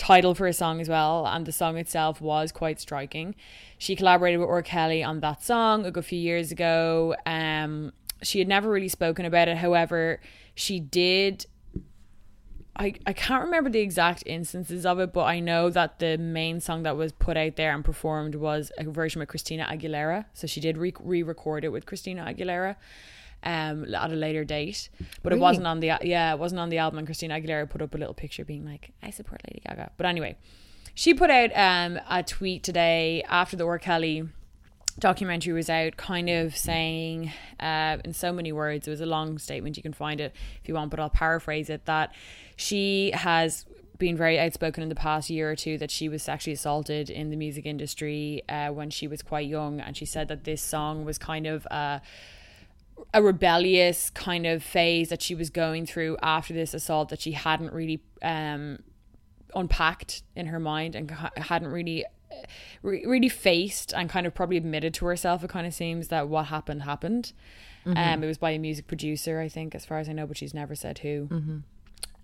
[0.00, 3.34] title for a song as well, and the song itself was quite striking.
[3.76, 4.62] She collaborated with R.
[4.62, 7.14] Kelly on that song a good few years ago.
[7.26, 7.92] Um,
[8.22, 10.20] she had never really spoken about it, however,
[10.54, 11.46] she did
[12.76, 16.60] I, I can't remember the exact instances of it, but I know that the main
[16.60, 20.24] song that was put out there and performed was a version with Christina Aguilera.
[20.32, 22.76] So she did re record it with Christina Aguilera
[23.42, 24.90] um, at a later date.
[25.22, 26.98] But it wasn't on the yeah, it wasn't on the album.
[26.98, 30.06] And Christina Aguilera put up a little picture being like, "I support Lady Gaga." But
[30.06, 30.36] anyway,
[30.94, 33.78] she put out um, a tweet today after the R.
[33.78, 34.28] Kelly
[34.98, 39.38] documentary was out kind of saying uh, in so many words it was a long
[39.38, 42.12] statement you can find it if you want but i'll paraphrase it that
[42.56, 43.64] she has
[43.98, 47.30] been very outspoken in the past year or two that she was sexually assaulted in
[47.30, 51.04] the music industry uh, when she was quite young and she said that this song
[51.04, 51.98] was kind of uh,
[53.12, 57.32] a rebellious kind of phase that she was going through after this assault that she
[57.32, 58.78] hadn't really um,
[59.54, 62.04] unpacked in her mind and ha- hadn't really
[62.82, 66.28] re- really faced and kind of probably admitted to herself it kind of seems that
[66.28, 67.32] what happened happened.
[67.86, 70.36] Um it was by a music producer i think as far as i know but
[70.36, 71.28] she's never said who.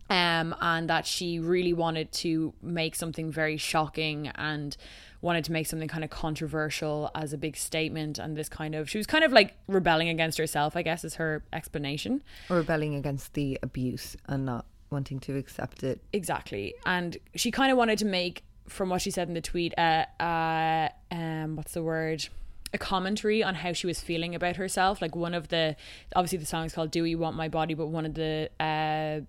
[0.08, 4.76] Um and that she really wanted to make something very shocking and
[5.20, 8.88] wanted to make something kind of controversial as a big statement and this kind of
[8.88, 12.22] she was kind of like rebelling against herself i guess is her explanation.
[12.48, 16.00] Or rebelling against the abuse and not wanting to accept it.
[16.12, 16.74] exactly.
[16.84, 20.04] And she kind of wanted to make from what she said in the tweet uh,
[20.20, 22.28] uh um what's the word?
[22.72, 25.00] A commentary on how she was feeling about herself.
[25.00, 25.76] Like one of the
[26.14, 29.20] obviously the song is called do you want my body but one of the uh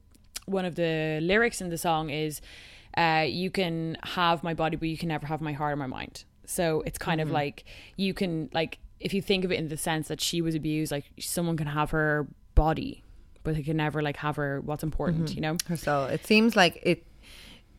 [0.46, 2.42] one of the lyrics in the song is
[2.98, 5.88] uh you can have my body but you can never have my heart or my
[5.88, 6.24] mind.
[6.46, 7.66] So it's kind of like
[7.98, 10.92] you can like if you think of it in the sense that she was abused
[10.92, 13.04] like someone can have her body
[13.44, 15.58] but they can never like have her what's important you know?
[15.76, 17.06] So it seems like it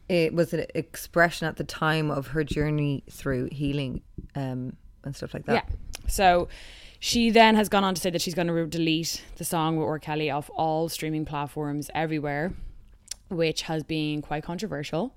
[0.09, 4.03] it was an expression at the time of her journey through healing
[4.35, 5.53] um, and stuff like that.
[5.69, 5.75] Yeah.
[6.07, 6.49] So
[6.99, 9.87] she then has gone on to say that she's going to delete the song with
[9.87, 9.99] R.
[9.99, 12.53] Kelly off all streaming platforms everywhere,
[13.29, 15.15] which has been quite controversial.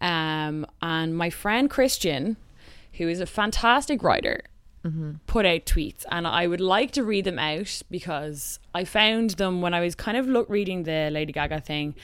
[0.00, 2.36] Um, and my friend Christian,
[2.94, 4.42] who is a fantastic writer,
[5.26, 9.60] put out tweets, and I would like to read them out because I found them
[9.60, 11.94] when I was kind of look reading the Lady Gaga thing.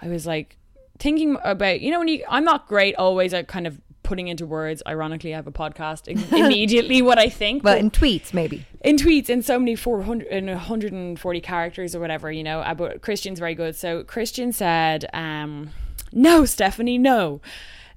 [0.00, 0.56] I was like
[0.98, 4.46] thinking about you know when you I'm not great always at kind of putting into
[4.46, 4.82] words.
[4.86, 7.62] Ironically, I have a podcast immediately what I think.
[7.62, 8.66] But but in tweets, maybe.
[8.82, 13.38] in tweets in so many 400 and 140 characters or whatever you know but christian's
[13.38, 15.70] very good so christian said um
[16.12, 17.40] no stephanie no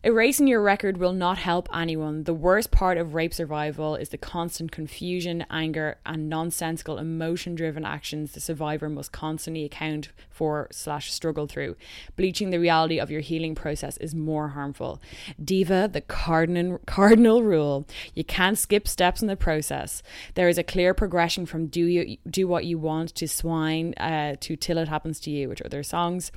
[0.05, 2.25] Erasing your record will not help anyone.
[2.25, 7.83] The worst part of rape survival is the constant confusion, anger, and nonsensical emotion driven
[7.83, 11.75] actions the survivor must constantly account for slash struggle through.
[12.17, 15.01] Bleaching the reality of your healing process is more harmful.
[15.43, 17.87] Diva, the cardinal cardinal rule.
[18.13, 20.03] You can't skip steps in the process.
[20.35, 24.35] There is a clear progression from do you do what you want to swine uh,
[24.41, 26.31] to till it happens to you, which are their songs.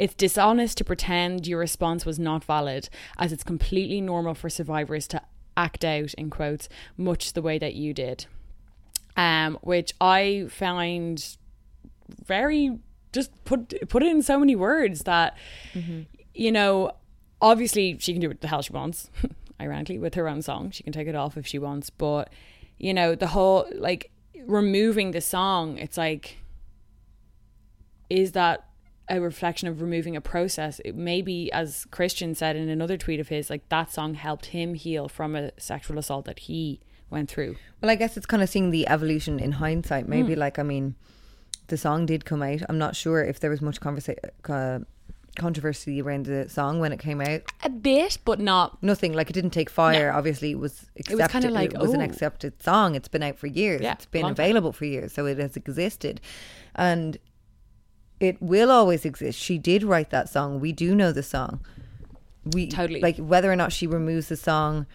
[0.00, 2.88] It's dishonest to pretend your response was not valid,
[3.18, 5.20] as it's completely normal for survivors to
[5.58, 8.24] act out, in quotes, much the way that you did.
[9.14, 11.36] Um, which I find
[12.24, 12.78] very
[13.12, 15.36] just put put it in so many words that
[16.34, 16.92] you know,
[17.42, 19.10] obviously she can do what the hell she wants,
[19.60, 20.70] ironically, with her own song.
[20.70, 22.32] She can take it off if she wants, but
[22.78, 24.10] you know, the whole like
[24.46, 26.38] removing the song, it's like
[28.08, 28.69] is that
[29.10, 33.28] a reflection of removing a process it maybe as christian said in another tweet of
[33.28, 36.80] his like that song helped him heal from a sexual assault that he
[37.10, 40.06] went through Well, I guess it's kind of seeing the evolution in hindsight.
[40.06, 40.94] Maybe, like, I mean,
[41.66, 42.60] the song did come out.
[42.68, 44.16] I'm not sure if there was much conversa-
[44.48, 44.84] uh,
[45.36, 47.42] controversy around the song when it came out?
[47.64, 48.82] A bit, but not.
[48.82, 50.12] Nothing like it didn't take fire.
[50.12, 51.12] Obviously, it was accepted.
[51.12, 52.94] it was kinda like, it was an accepted song.
[52.94, 53.80] It's been out for years.
[53.80, 54.44] Yeah, it's been long time.
[54.44, 56.20] available for years, so it has existed,
[56.74, 57.18] and
[58.20, 59.38] it will always exist.
[59.38, 60.60] She did write that song.
[60.60, 61.60] We do know the song.
[62.54, 63.00] We Totally.
[63.00, 64.86] like whether or not she removes the song.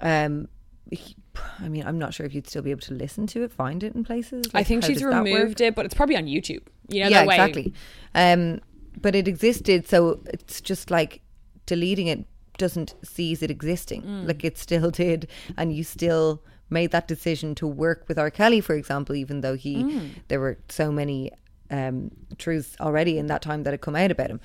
[0.00, 0.48] Um,
[0.90, 1.16] he-
[1.60, 3.84] I mean, I'm not sure if you'd still be able to listen to it, find
[3.84, 4.46] it in places.
[4.54, 5.26] I think she's does that work?
[5.26, 6.62] removed it, but it's probably on YouTube.
[6.88, 7.34] You know, yeah, that way.
[7.36, 7.74] exactly.
[8.14, 8.60] Um,
[9.00, 11.20] but it existed, so it's just like
[11.66, 12.24] deleting it
[12.56, 14.02] doesn't seize it existing.
[14.02, 14.26] Mm.
[14.26, 18.30] Like it still did, and you still made that decision to work with R.
[18.30, 20.10] Kelly, for example, even though he Mm.
[20.28, 21.30] there were so many
[21.70, 24.40] um, truths already in that time that had come out about him.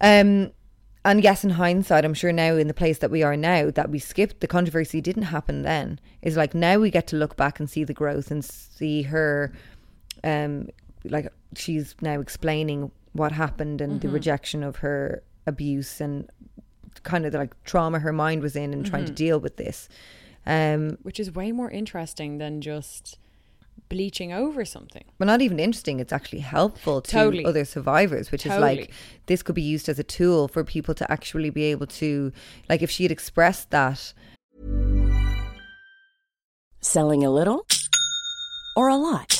[0.00, 0.52] Um,
[1.04, 3.90] and yes, in hindsight, I'm sure now in the place that we are now, that
[3.90, 5.98] we skipped the controversy didn't happen then.
[6.20, 9.52] Is like now we get to look back and see the growth and see her,
[10.22, 10.68] um,
[11.04, 16.30] like she's now explaining what happened and the rejection of her abuse and
[17.02, 19.88] kind of the like trauma her mind was in and trying to deal with this.
[20.46, 23.18] Um, Which is way more interesting than just
[23.88, 25.04] bleaching over something.
[25.18, 26.00] but not even interesting.
[26.00, 27.44] It's actually helpful to Totally.
[27.44, 28.92] other survivors, which is like
[29.26, 32.32] this could be used as a tool for people to actually be able to,
[32.68, 34.12] like, if she had expressed that
[36.82, 37.66] Selling a little
[38.76, 39.39] or a lot?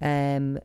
[0.00, 0.58] um,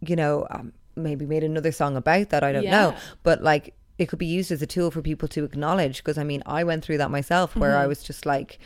[0.00, 2.42] you know, um, maybe made another song about that.
[2.42, 5.44] I don't know, but like it could be used as a tool for people to
[5.44, 5.98] acknowledge.
[5.98, 7.82] Because I mean, I went through that myself, where Mm-hmm.
[7.82, 8.58] I was just like,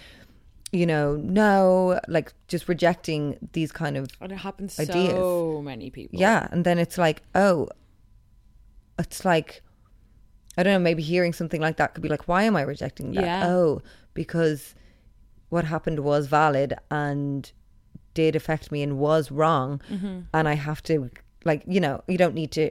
[0.73, 5.17] you know, no, like just rejecting these kind of And it happens Ideas.
[5.17, 6.19] so many people.
[6.21, 7.69] yeah, and then it's like, oh,
[8.99, 9.63] it's like.
[10.57, 13.11] I don't know, maybe hearing something like that could be like, why am I rejecting
[13.15, 13.25] that?
[13.25, 13.49] Yeah.
[13.49, 13.83] Oh,
[14.15, 14.77] because
[15.49, 17.51] what happened was valid and
[18.15, 19.81] did affect me and was wrong.
[19.91, 20.21] Mm-hmm.
[20.33, 21.11] And I have to,
[21.45, 22.71] like, you know, you don't need to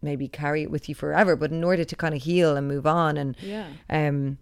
[0.00, 2.86] maybe carry it with you forever, but in order to kind of heal and move
[2.86, 3.68] on and, Yeah.
[3.88, 4.38] um,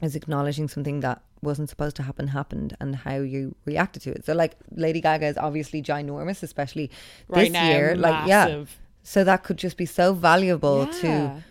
[0.00, 4.24] is acknowledging something that wasn't supposed to happen happened and how you reacted to it.
[4.24, 6.90] So, like, Lady Gaga is obviously ginormous, especially
[7.28, 7.96] Right this now, year.
[7.96, 8.64] Like, yeah.
[9.02, 11.42] So that could just be so valuable to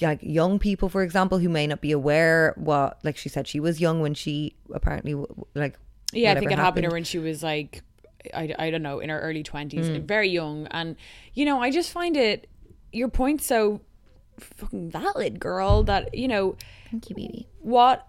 [0.00, 3.60] like young people, for example, who may not be aware what, like she said, she
[3.60, 5.14] was young when she apparently
[5.54, 5.78] like.
[6.16, 7.82] Yeah, I think it happened to her when she was like,
[8.32, 10.04] I, I don't know, in her early 20s, Mm.
[10.04, 10.66] very young.
[10.70, 10.96] And,
[11.34, 12.48] you know, I just find it,
[12.92, 13.80] your point so
[14.38, 16.56] fucking valid, girl, that, you know,
[16.90, 17.48] Thank you, baby.
[17.60, 18.06] what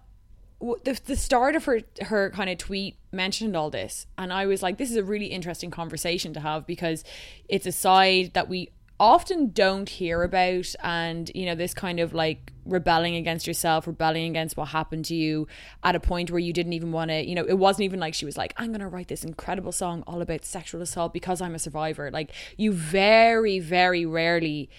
[0.58, 4.46] what- the, the start of her her kind of tweet mentioned all this and i
[4.46, 7.04] was like this is a really interesting conversation to have because
[7.46, 12.14] it's a side that we often don't hear about and you know this kind of
[12.14, 15.46] like rebelling against yourself rebelling against what happened to you
[15.84, 18.14] at a point where you didn't even want to you know it wasn't even like
[18.14, 21.42] she was like i'm going to write this incredible song all about sexual assault because
[21.42, 24.70] i'm a survivor like you very very rarely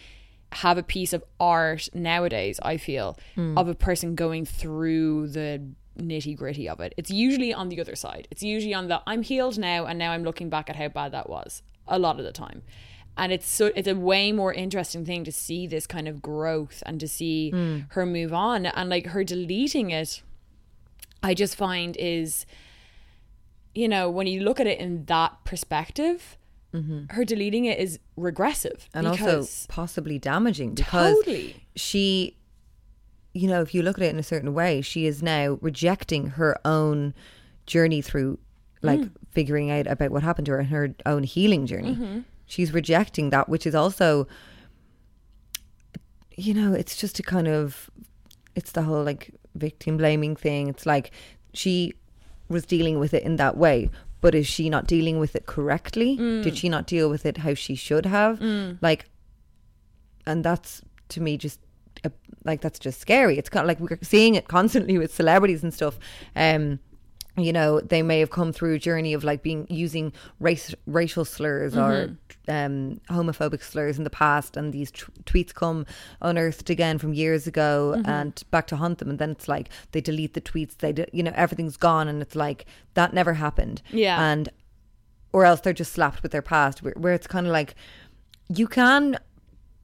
[0.52, 3.58] have a piece of art nowadays, I feel, hmm.
[3.58, 5.62] of a person going through the
[6.00, 6.94] nitty gritty of it.
[6.96, 8.28] It's usually on the other side.
[8.32, 11.12] It's usually on the I'm healed now and now I'm looking back at how bad
[11.12, 12.62] that was a lot of the time.
[13.18, 16.84] And it's so it's a way more interesting thing to see this kind of growth
[16.86, 17.52] and to see
[17.90, 20.22] her move on and like her deleting it
[21.24, 22.46] I just find is
[23.74, 26.38] you know, when you look at it in that perspective,
[27.10, 31.56] her deleting it is regressive and also possibly damaging because Totally.
[31.76, 32.36] she
[33.34, 36.28] you know if you look at it in a certain way she is now rejecting
[36.32, 37.16] her own
[37.66, 38.38] journey through
[38.84, 39.12] like Mm.
[39.32, 42.20] figuring out about what happened to her and her own healing journey Mm-hmm.
[42.48, 44.28] She's rejecting that which is also
[46.36, 47.90] you know it's just a kind of
[48.56, 50.68] it's the whole like victim blaming thing.
[50.68, 51.12] It's like
[51.54, 51.94] she
[52.50, 53.90] was dealing with it in that way.
[54.20, 56.16] But is she not dealing with it correctly?
[56.42, 58.40] Did she not deal with it how she should have?
[58.82, 59.06] Like,
[60.26, 61.60] and that's to me just
[62.04, 62.10] uh,
[62.44, 63.38] like that's just scary.
[63.38, 66.00] It's kind of like we're seeing it constantly with celebrities and stuff.
[66.36, 66.80] Um,
[67.38, 71.24] you know, they may have come through a journey of like being using race racial
[71.24, 72.18] slurs or
[72.48, 72.52] mm-hmm.
[72.52, 75.86] um, homophobic slurs in the past, and these t- tweets come
[76.22, 78.10] unearthed again from years ago mm-hmm.
[78.10, 79.10] and back to haunt them.
[79.10, 80.78] And then it's like they delete the tweets.
[80.78, 82.66] They, do, you know, everything's gone, and it's like
[82.96, 83.82] that never happened.
[83.92, 84.20] Yeah.
[84.20, 84.50] and
[85.34, 86.82] or else they're just slapped with their past.
[86.82, 87.76] Where, where it's kind of like
[88.50, 89.20] you can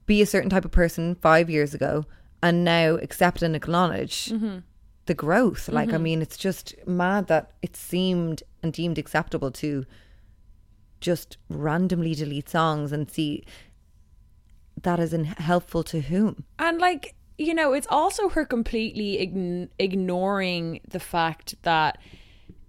[0.06, 2.04] be a certain type of person five years ago
[2.42, 4.58] and now accept and acknowledge mm-hmm.
[5.06, 5.68] The growth.
[5.68, 6.02] Like, I mm-hmm.
[6.02, 9.84] mean, it's just mad that it seemed and deemed acceptable to
[11.00, 13.44] just randomly delete songs and see
[14.82, 16.44] that as in helpful to whom.
[16.58, 21.98] And like, you know, it's also her completely ign- ignoring the fact that,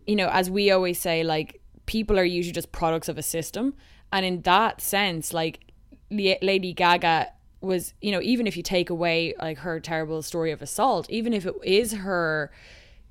[0.06, 3.74] you know, as we always say, like, people are usually just products of a system.
[4.12, 5.72] And in that sense, like,
[6.12, 7.32] Lady Gaga
[7.62, 11.34] was, you know, even if you take away like her terrible story of assault, even
[11.34, 12.52] if it is her,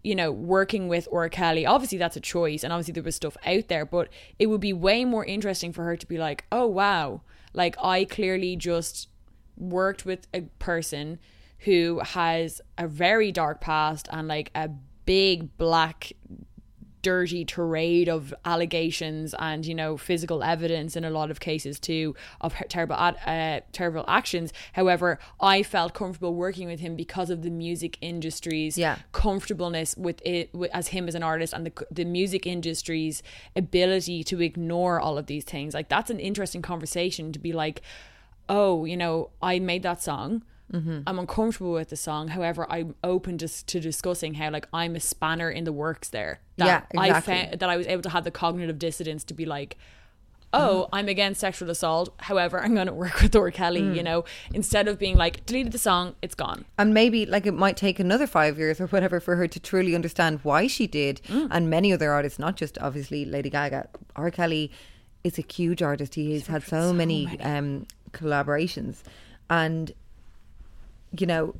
[0.02, 1.28] you know, working with R.
[1.28, 2.62] Kelly, obviously that's a choice.
[2.62, 5.84] And obviously there was stuff out there, but it would be way more interesting for
[5.84, 7.22] her to be like, oh, wow,
[7.52, 9.08] like, I clearly just
[9.56, 11.18] worked with a person
[11.60, 14.68] who has a very dark past and like a
[15.06, 16.12] big black
[17.10, 22.14] dirty tirade of allegations and you know physical evidence in a lot of cases too
[22.40, 24.52] of terrible uh, terrible actions.
[24.72, 25.18] However
[25.54, 28.96] i felt comfortable working with him because of the music industry's Yeah.
[29.12, 33.22] comfortableness with it with, as him as an artist and the the music industry's
[33.54, 35.74] ability to ignore all of these things.
[35.74, 37.82] Like that's an interesting conversation to be like
[38.48, 40.42] oh you know i made that song
[40.74, 41.00] Mm-hmm.
[41.06, 42.28] I'm uncomfortable with the song.
[42.28, 46.40] However, I'm open to, to discussing how like I'm a spanner in the works there.
[46.56, 47.34] That Yeah, I exactly.
[47.34, 49.76] found that I was able to have the cognitive dissonance to be like,
[50.52, 50.94] oh, mm-hmm.
[50.94, 52.14] I'm against sexual assault.
[52.18, 53.50] However, I'm going to work with R.
[53.50, 53.80] Kelly.
[53.80, 54.04] You mm.
[54.04, 56.64] know, instead of being like deleted the song, it's gone.
[56.76, 59.94] And maybe like it might take another five years or whatever for her to truly
[59.94, 61.20] understand why she did.
[61.28, 61.48] Mm.
[61.50, 64.30] And many other artists, not just obviously Lady Gaga, R.
[64.30, 64.72] Kelly
[65.22, 66.14] is a huge artist.
[66.14, 69.02] He has had so, many, Um, collaborations.
[69.50, 69.92] And,
[71.18, 71.54] you know,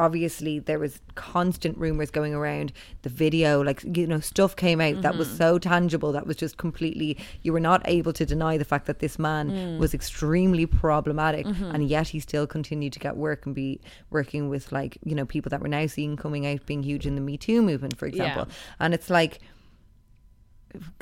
[0.00, 2.72] obviously there was constant rumors going around.
[3.02, 5.36] The video like you know stuff came out that was mm-hmm.
[5.36, 8.98] so tangible that was just completely you were not able to deny the fact that
[8.98, 9.78] this man mm.
[9.78, 11.64] was extremely problematic mm-hmm.
[11.64, 15.26] and yet he still continued to get work and be working with like you know
[15.26, 18.06] people that we're now seeing coming out being huge in the me too movement for
[18.06, 18.48] example.
[18.80, 19.40] And it's like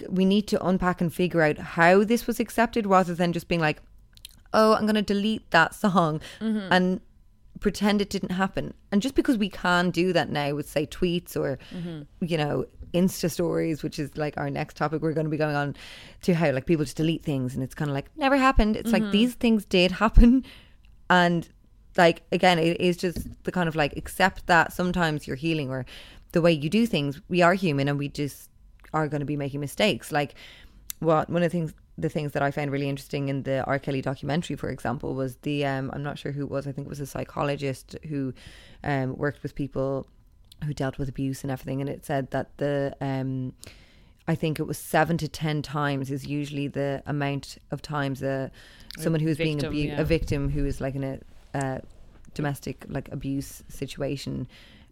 [0.08, 3.60] we need to unpack and figure out how this was accepted rather than just being
[3.60, 3.82] like
[4.54, 6.20] oh i'm going to delete that song.
[6.40, 6.72] Mm-hmm.
[6.72, 7.00] And
[7.60, 8.74] pretend it didn't happen.
[8.92, 12.02] And just because we can do that now with say tweets or mm-hmm.
[12.24, 15.54] you know insta stories which is like our next topic we're going to be going
[15.54, 15.76] on
[16.22, 18.76] to how like people just delete things and it's kind of like never happened.
[18.76, 19.12] It's like mm-hmm.
[19.12, 20.44] these things did happen.
[21.10, 21.48] And
[21.96, 25.86] like again it is just the kind of like accept that sometimes you're healing or
[26.32, 28.50] the way you do things we are human and we just
[28.92, 30.12] are going to be making mistakes.
[30.12, 30.34] Like
[30.98, 33.78] what one of the things the things that I found really interesting in the R.
[33.78, 36.66] Kelly documentary, for example, was the um, I'm not sure who it was.
[36.66, 38.32] I think it was a psychologist who
[38.84, 40.06] um, worked with people
[40.64, 43.52] who dealt with abuse and everything, and it said that the um,
[44.28, 48.50] I think it was seven to ten times is usually the amount of times a
[48.96, 50.00] someone who is being abused, yeah.
[50.00, 51.18] a victim who is like in a
[51.54, 51.78] uh,
[52.34, 54.46] domestic like abuse situation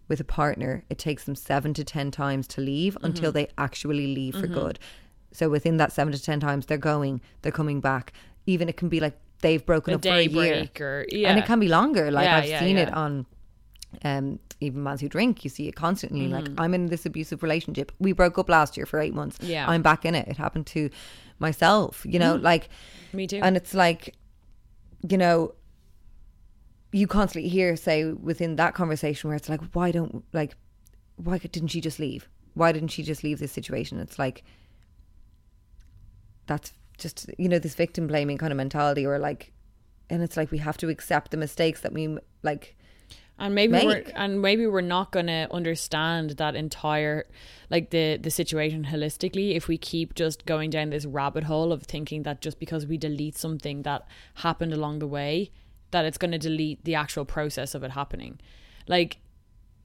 [0.08, 3.06] with a partner, it takes them seven to ten times to leave Mm-hmm.
[3.06, 4.78] until they actually leave for good.
[5.36, 8.12] So within that seven to ten times, they're going, they're coming back.
[8.46, 11.44] Even it can be like they've broken A up for a year, or- and it
[11.46, 12.10] can be longer.
[12.10, 13.26] Like Yeah, I've yeah, seen it on
[14.02, 15.44] um, even Mans Who Drink.
[15.44, 16.26] You see it constantly.
[16.28, 16.60] Like Mm-hmm.
[16.60, 17.92] I'm in this abusive relationship.
[17.98, 19.38] We broke up last year for eight months.
[19.42, 19.68] Yeah.
[19.68, 20.26] I'm back in it.
[20.28, 20.88] It happened to
[21.38, 22.04] myself.
[22.08, 22.68] You know, like
[23.12, 23.40] Me too.
[23.42, 24.14] and it's like,
[25.08, 25.54] you know,
[26.92, 30.56] you constantly hear say within that conversation where it's like, why don't like,
[31.16, 32.28] why didn't she just leave?
[32.54, 34.00] Why didn't she just leave this situation?
[34.00, 34.42] It's like,
[36.46, 39.52] that's just you know this victim blaming kind of mentality, or like,
[40.08, 42.76] and it's like we have to accept the mistakes that we like.
[43.38, 43.84] and maybe make.
[43.84, 47.26] we're and maybe we're not gonna understand that entire
[47.70, 51.82] like the the situation holistically if we keep just going down this rabbit hole of
[51.82, 55.50] thinking that just because we delete something that happened along the way
[55.90, 58.40] that it's gonna delete the actual process of it happening
[58.88, 59.18] like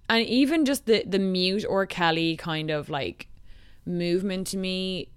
[0.08, 1.86] and even just the the mute R.
[1.86, 3.28] Kelly kind of like
[3.86, 5.10] movement to me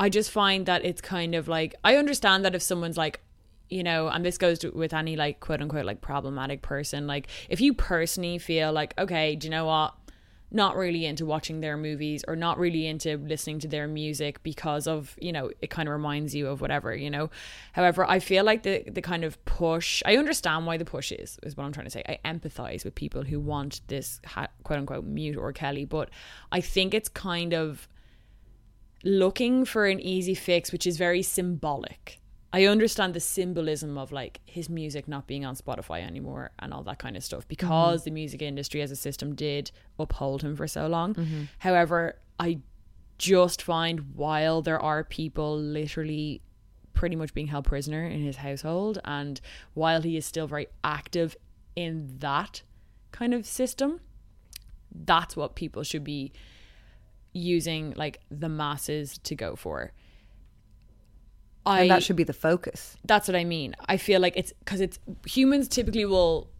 [0.00, 3.20] I just find that it's kind of like I understand that if someone's like
[3.68, 7.28] you know and this goes to, with any like quote unquote like problematic person like
[7.50, 9.94] if you personally feel like okay do you know what?
[10.52, 14.88] Not really into watching their movies or not really into listening to their music because
[14.88, 17.28] of you know it kind of reminds you of whatever you know?
[17.74, 21.38] However i feel like the the kind of push i understand why the push is
[21.42, 22.02] is what i'm trying to say.
[22.08, 25.52] I empathize with people who want this ha- quote unquote mute R.
[25.52, 26.08] Kelly but
[26.50, 27.86] i think it's kind of
[29.04, 32.20] looking for an easy fix which is very symbolic.
[32.52, 36.82] I understand the symbolism of like his music not being on Spotify anymore and all
[36.82, 37.48] that kind of stuff mm-hmm.
[37.48, 41.14] because the music industry as a system did uphold him for so long.
[41.14, 41.42] Mm-hmm.
[41.60, 42.60] However, I
[43.18, 46.42] just find while there are people literally
[46.92, 49.40] pretty much being held prisoner in his household and
[49.74, 51.36] while he is still very active
[51.76, 52.62] in that
[53.12, 54.00] kind of system,
[54.92, 56.32] that's what people should be
[57.32, 59.92] using like the masses to go for.
[61.66, 62.96] I and that should be the focus.
[63.04, 63.74] that's what I mean.
[63.86, 66.50] I feel like it's because it's humans typically will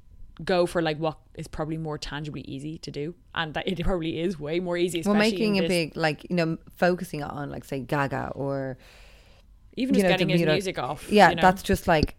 [0.45, 4.21] go for like what is probably more tangibly easy to do, and that it probably
[4.21, 5.03] is way more easy.
[5.05, 8.77] We're making a big like you know focusing on like say Gaga or
[9.75, 11.11] even just know, getting the- his you know, music off.
[11.11, 11.43] Yeah, you know?
[11.43, 12.17] that's just like.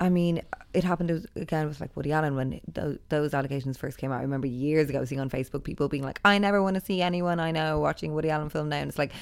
[0.00, 0.42] I mean,
[0.76, 4.18] it happened again with like Woody Allen when those, those allegations first came out.
[4.18, 7.00] I remember years ago seeing on Facebook people being like, "I never want to see
[7.00, 9.12] anyone I know watching Woody Allen film now." And it's like,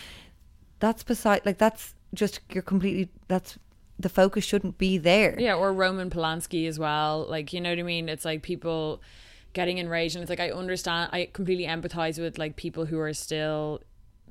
[0.81, 3.57] that's beside like that's just you're completely that's
[4.01, 5.37] the focus shouldn't be there.
[5.39, 7.25] Yeah, or Roman Polanski as well.
[7.29, 8.09] Like, you know what I mean?
[8.09, 9.01] It's like people
[9.53, 13.15] getting enraged, and it's like I understand, I completely empathize with like people who are
[13.15, 13.81] still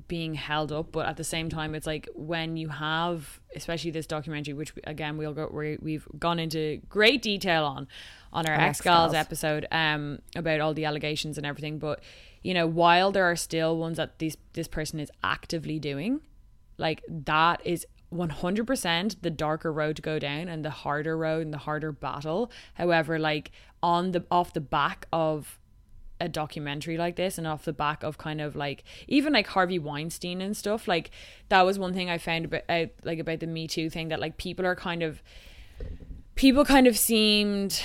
[0.08, 4.06] being held up, but at the same time, it's like when you have, especially this
[4.06, 7.88] documentary, which again we'll go, we- we've gone into great detail on
[8.32, 9.14] on our ex Ex-Gals.
[9.14, 11.78] episode, um, about all the allegations and everything.
[11.78, 12.00] But
[12.42, 16.20] you know, while there are still ones that these this person is actively doing,
[16.78, 21.52] like that is 100% the darker road to go down and the harder road and
[21.52, 23.50] the harder battle however like
[23.82, 25.58] on the off the back of
[26.24, 29.78] a documentary like this and off the back of kind of like even like Harvey
[29.78, 31.10] Weinstein and stuff like
[31.50, 34.18] that was one thing I found about out like about the Me Too thing that
[34.18, 35.22] like people are kind of
[36.34, 37.80] people kind of seemed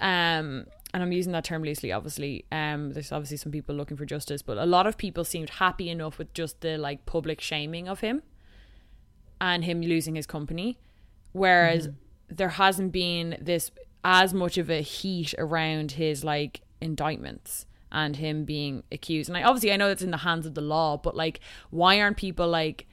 [0.00, 4.06] um and I'm using that term loosely obviously um there's obviously some people looking for
[4.06, 7.88] justice but a lot of people seemed happy enough with just the like public shaming
[7.88, 8.22] of him
[9.38, 10.78] and him losing his company
[11.32, 11.90] whereas
[12.28, 13.70] there hasn't been this
[14.02, 19.42] as much of a heat around his like indictments and him being accused and I
[19.44, 22.48] obviously I know that's in the hands of the law but like why aren't people
[22.48, 22.86] like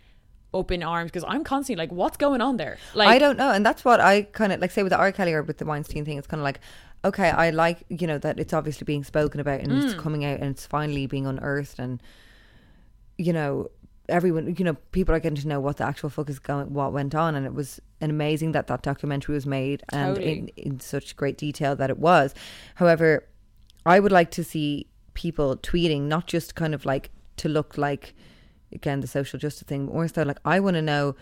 [0.54, 3.52] up in arms because I'm constantly like what's going on there like I don't know,
[3.52, 5.12] and that's what I kind of like say with the R.
[5.12, 6.20] Kelly or with the Weinstein thing.
[6.20, 6.60] It's kind of like,
[7.04, 9.84] okay, I like you know that it's obviously being spoken about and Mm.
[9.84, 12.04] it's coming out and it's finally being unearthed, and
[13.18, 13.70] you know
[14.10, 16.92] everyone, you know, people are getting to know what the actual fuck is going, what
[16.94, 20.38] went on, and it was an amazing that that documentary was made and Totally.
[20.40, 22.36] in in such great detail that it was.
[22.76, 23.26] However,
[23.86, 28.14] I would like to see people tweeting not just kind of like to look like
[28.72, 31.16] again the social justice thing, but more so like I want to know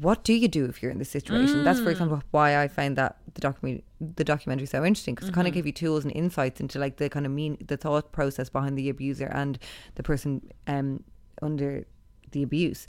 [0.00, 1.62] what do you do if you're in this situation?
[1.62, 5.34] That's for example why I found that the documentary the documentary so interesting because it
[5.34, 8.10] kind of gave you tools and insights into like the kind of mean the thought
[8.10, 9.58] process behind the abuser and
[9.94, 11.04] the person um
[11.42, 11.86] under
[12.32, 12.88] the abuse.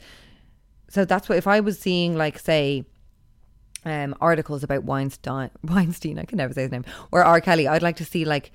[0.88, 2.84] So that's what if I was seeing like say
[3.84, 7.82] um articles about Weinstein Weinstein I can never say his name or R Kelly I'd
[7.82, 8.50] like to see like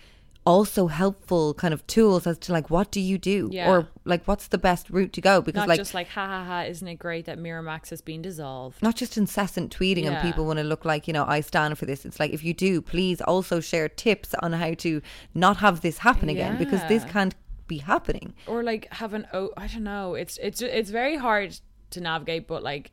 [0.46, 3.50] also helpful kind of tools as to like what do you do?
[3.52, 3.70] Yeah.
[3.70, 5.42] or like what's the best route to go?
[5.42, 8.22] Because not like just like ha ha ha isn't it great that Miramax has been
[8.22, 8.82] dissolved?
[8.82, 11.86] Not just incessant tweeting and people want to look like you know I stand for
[11.86, 12.06] this.
[12.06, 15.02] It's like if you do, please also share tips on how to
[15.36, 17.36] not have this happen again because this can't
[17.68, 18.34] be happening.
[18.48, 20.16] or like have an oh I don't know.
[20.16, 21.60] It's it's it's very hard
[21.92, 22.92] to navigate but like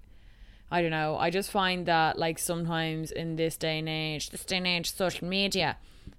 [0.71, 1.17] I don't know.
[1.17, 4.95] I just find that like sometimes in this day and age this day and age
[4.95, 5.79] social media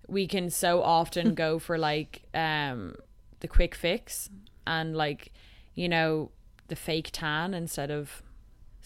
[0.09, 2.95] we can so often go for like um
[3.39, 4.29] the quick fix
[4.67, 5.31] and like
[5.75, 6.29] you know
[6.67, 8.21] the fake tan instead of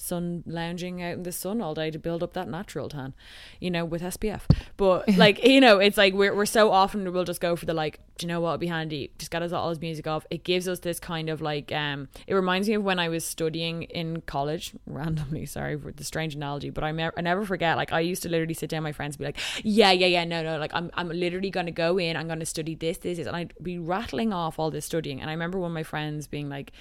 [0.04, 3.14] sun lounging out in the sun all day to build up that natural tan,
[3.60, 4.42] you know, with SPF.
[4.78, 7.74] But like, you know, it's like we're we're so often we'll just go for the
[7.74, 9.12] like, do you know what would be handy?
[9.18, 10.26] Just get us all his music off.
[10.30, 13.26] It gives us this kind of like um it reminds me of when I was
[13.26, 17.78] studying in college, randomly, sorry for the strange analogy, but I, me- I never forget,
[17.78, 20.08] like I used to literally sit down with my friends and be like, Yeah, yeah,
[20.08, 23.18] yeah, no, no, like I'm I'm literally gonna go in, I'm gonna study this, this,
[23.18, 25.22] this and I'd be rattling off all this studying.
[25.22, 26.72] And I remember one of my friends being like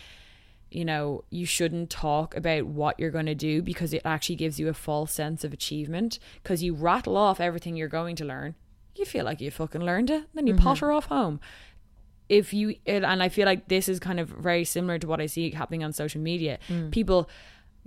[0.75, 4.59] you know, you shouldn't talk about what you're going to do because it actually gives
[4.59, 8.55] you a false sense of achievement because you rattle off everything you're going to learn.
[8.95, 10.63] You feel like you fucking learned it, then you mm-hmm.
[10.63, 11.41] potter off home.
[12.29, 15.21] If you, it, and I feel like this is kind of very similar to what
[15.21, 16.59] I see happening on social media.
[16.69, 16.91] Mm.
[16.91, 17.29] People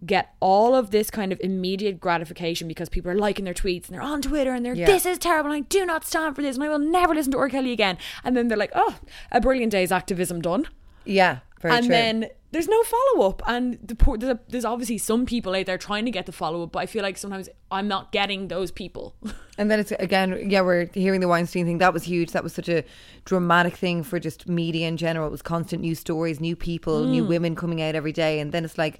[0.06, 3.96] get all of this kind of immediate gratification because people are liking their tweets and
[3.96, 4.88] they're on Twitter and they're Yeah.
[4.88, 7.32] this is terrible and I do not stand for this and I will never listen
[7.32, 7.50] to R.
[7.50, 7.98] Kelly again.
[8.24, 8.96] And then they're like, oh,
[9.32, 10.68] a brilliant day's activism done.
[11.06, 11.94] Yeah, very and true.
[11.94, 13.42] then there's no follow up.
[13.48, 16.32] And the poor, there's, a, there's obviously some people out there trying to get the
[16.32, 19.16] follow up, but I feel like sometimes I'm not getting those people.
[19.58, 21.78] And then it's again, yeah, we're hearing the Weinstein thing.
[21.78, 22.32] That was huge.
[22.34, 22.84] That was such a
[23.24, 25.28] dramatic thing for just media in general.
[25.28, 27.30] It was constant new stories, new people, new mm.
[27.30, 28.42] women coming out every day.
[28.42, 29.00] And then it's like,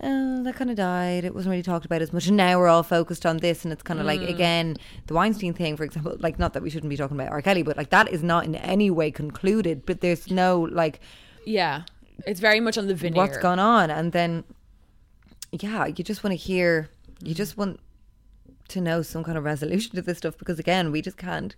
[0.00, 1.24] oh, that kind of died.
[1.24, 2.28] It wasn't really talked about as much.
[2.28, 3.64] And now we're all focused on this.
[3.64, 4.28] And it's kind of like, mm.
[4.28, 4.76] again,
[5.08, 7.42] the Weinstein thing, for example, like, not that we shouldn't be talking about R.
[7.42, 9.84] Kelly, but like, that is not in any way concluded.
[9.84, 11.00] But there's no, like,
[11.46, 11.82] yeah.
[12.26, 13.16] It's very much on the veneer.
[13.16, 14.44] what's gone on and then
[15.52, 16.88] yeah you just want to hear
[17.22, 17.80] you just want
[18.68, 21.56] to know some kind of resolution to this stuff because again we just can't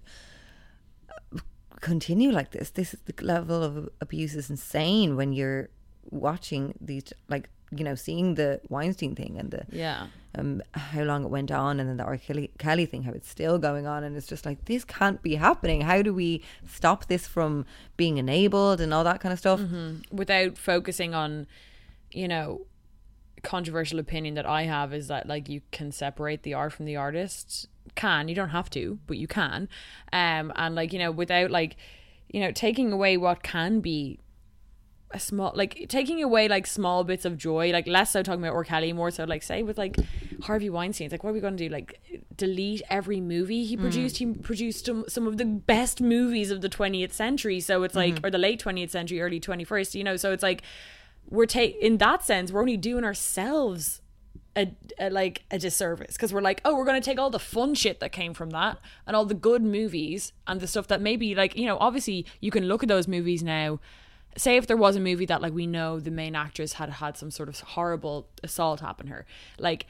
[1.11, 1.39] uh,
[1.80, 5.68] continue like this this is the level of abuse is insane when you're
[6.11, 10.06] watching these like you know seeing the Weinstein thing and the Yeah.
[10.38, 12.16] um how long it went on and then the R.
[12.16, 15.34] Kelly, Kelly thing how it's still going on and it's just like this can't be
[15.34, 19.60] happening how do we stop this from being enabled and all that kind of stuff
[20.12, 21.46] without focusing on,
[22.12, 22.62] you know,
[23.42, 26.96] controversial opinion that I have is that like you can separate the art from the
[26.96, 27.68] artist.
[27.94, 29.68] Can you don't have to, but you can.
[30.12, 31.76] Um, and like you know, without like,
[32.28, 34.18] you know, taking away what can be
[35.16, 38.54] a small like taking away like small bits of joy like less so talking about
[38.54, 38.64] R.
[38.64, 39.96] Kelly more so like say with like
[40.42, 41.72] Harvey Weinstein it's like what are we going to do?
[41.72, 42.00] Like
[42.36, 43.80] delete every movie he mm.
[43.80, 44.18] produced?
[44.18, 47.60] He produced some, some of the best movies of the 20th century.
[47.60, 48.26] So it's like mm-hmm.
[48.26, 50.16] or the late 20th century early 21st you know?
[50.16, 50.62] So it's like
[51.28, 54.02] we're take in that sense we're only doing ourselves
[54.54, 56.14] a, a like a disservice.
[56.14, 58.50] Because we're like oh we're going to take all the fun shit that came from
[58.50, 62.26] that and all the good movies and the stuff that maybe like you know obviously
[62.40, 63.80] you can look at those movies now
[64.37, 67.16] say if there was a movie that like we know the main actress had had
[67.16, 69.26] some sort of horrible assault happen to her
[69.59, 69.87] like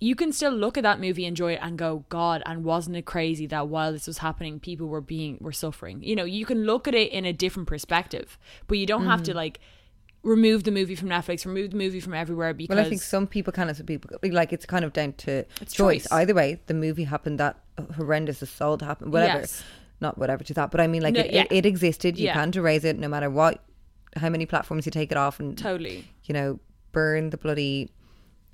[0.00, 3.04] you can still look at that movie enjoy it and go god and wasn't it
[3.04, 6.64] crazy that while this was happening people were being were suffering you know you can
[6.64, 9.38] look at it in a different perspective but you don't have to mm-hmm.
[9.38, 9.60] like
[10.24, 13.26] remove the movie from netflix remove the movie from everywhere because Well, I think some
[13.26, 15.72] people can, and some people like it's kind of down to choice.
[15.72, 16.06] choice.
[16.12, 17.58] Either way, the movie happened, that
[17.96, 19.40] horrendous assault happened, whatever.
[19.40, 19.64] Yes.
[20.00, 21.42] Not whatever to that, but I mean, like No, it, yeah.
[21.42, 22.18] it, it existed.
[22.18, 22.34] You Yeah.
[22.34, 23.62] can't erase it, no matter what,
[24.16, 26.60] how many platforms you take it off, and totally you know,
[26.92, 27.90] burn the bloody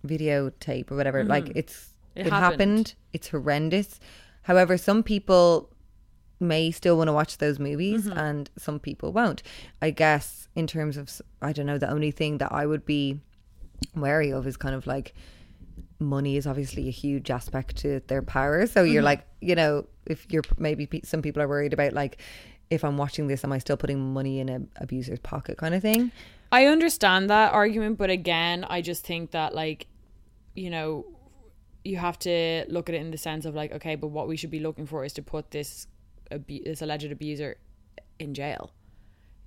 [0.06, 1.24] videotape or whatever.
[1.24, 2.20] Like it's Mm-hmm.
[2.20, 2.60] It it, happened.
[2.60, 2.94] happened.
[3.12, 4.00] It's horrendous.
[4.42, 5.70] However, some people
[6.40, 8.18] may still want to watch those movies Mm-hmm.
[8.18, 9.42] and some people won't.
[9.82, 11.10] I guess in terms of
[11.42, 13.20] I don't know, the only thing that I would be
[13.94, 15.14] wary of is kind of like
[16.00, 18.66] money is obviously a huge aspect to their power.
[18.66, 18.92] So Mm-hmm.
[18.92, 22.20] you're like, you know, if you're maybe some people are worried about like
[22.70, 25.82] if I'm watching this, am I still putting money in a abuser's pocket kind of
[25.82, 26.12] thing?
[26.50, 29.86] I understand that argument, but again, I just think that like,
[30.54, 31.06] you know,
[31.84, 34.36] you have to look at it in the sense of like, okay, but what we
[34.36, 35.86] should be looking for is to put this
[36.30, 37.56] abu- this alleged abuser
[38.18, 38.72] in jail.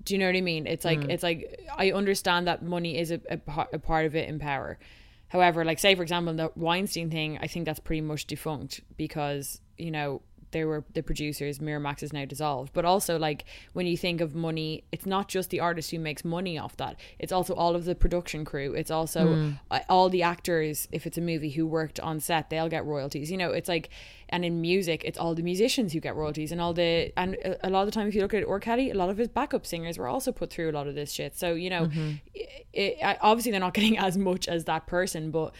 [0.04, 0.66] Do you know what I mean?
[0.66, 1.12] It's like mm.
[1.12, 3.40] it's like I understand that money is a, a,
[3.74, 4.80] a part of it in power.
[5.28, 9.62] However, like say for example, the Weinstein thing, I think that's pretty much defunct because
[9.78, 10.22] you know
[10.52, 11.60] they were the producers.
[11.60, 15.50] Miramax is now dissolved, but also like when you think of money, it's not just
[15.50, 17.00] the artist who makes money off that.
[17.20, 18.74] It's also all of the production crew.
[18.74, 20.88] It's also uh, all the actors.
[20.92, 23.32] If it's a movie who worked on set, they'll get royalties.
[23.32, 23.90] You know, it's like
[24.30, 27.70] and in music, it's all the musicians who get royalties and all the and a
[27.70, 28.60] lot of the time, if you look at R.
[28.60, 31.12] Kelly, a lot of his backup singers were also put through a lot of this
[31.12, 31.38] shit.
[31.38, 31.90] So you know,
[32.34, 35.54] it, it, obviously they're not getting as much as that person, but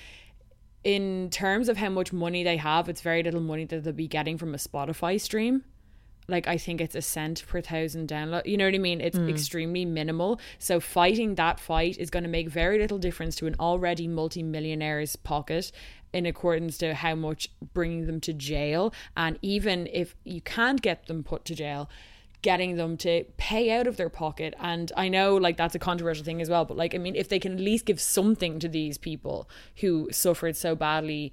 [0.84, 4.08] in terms of how much money they have, it's very little money that they'll be
[4.08, 5.64] getting from a Spotify stream.
[6.28, 8.46] Like I think it's a cent per thousand download.
[8.46, 9.02] You know what I mean?
[9.02, 9.30] It's mm.
[9.30, 10.40] extremely minimal.
[10.60, 15.16] So fighting that fight is going to make very little difference to an already multi-millionaire's
[15.18, 15.72] pocket
[16.14, 18.94] in accordance to how much bringing them to jail.
[19.18, 21.90] And even if you can't get them put to jail,
[22.42, 24.54] getting them to pay out of their pocket.
[24.60, 27.30] And I know like that's a controversial thing as well, but like I mean if
[27.30, 31.32] they can at least give something to these people who suffered so badly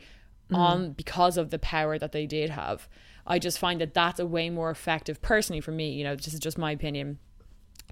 [0.51, 0.57] mm.
[0.57, 2.89] on because of the power that they did have.
[3.27, 6.33] I just find that that's a way more effective personally for me, you know, this
[6.33, 7.19] is just my opinion.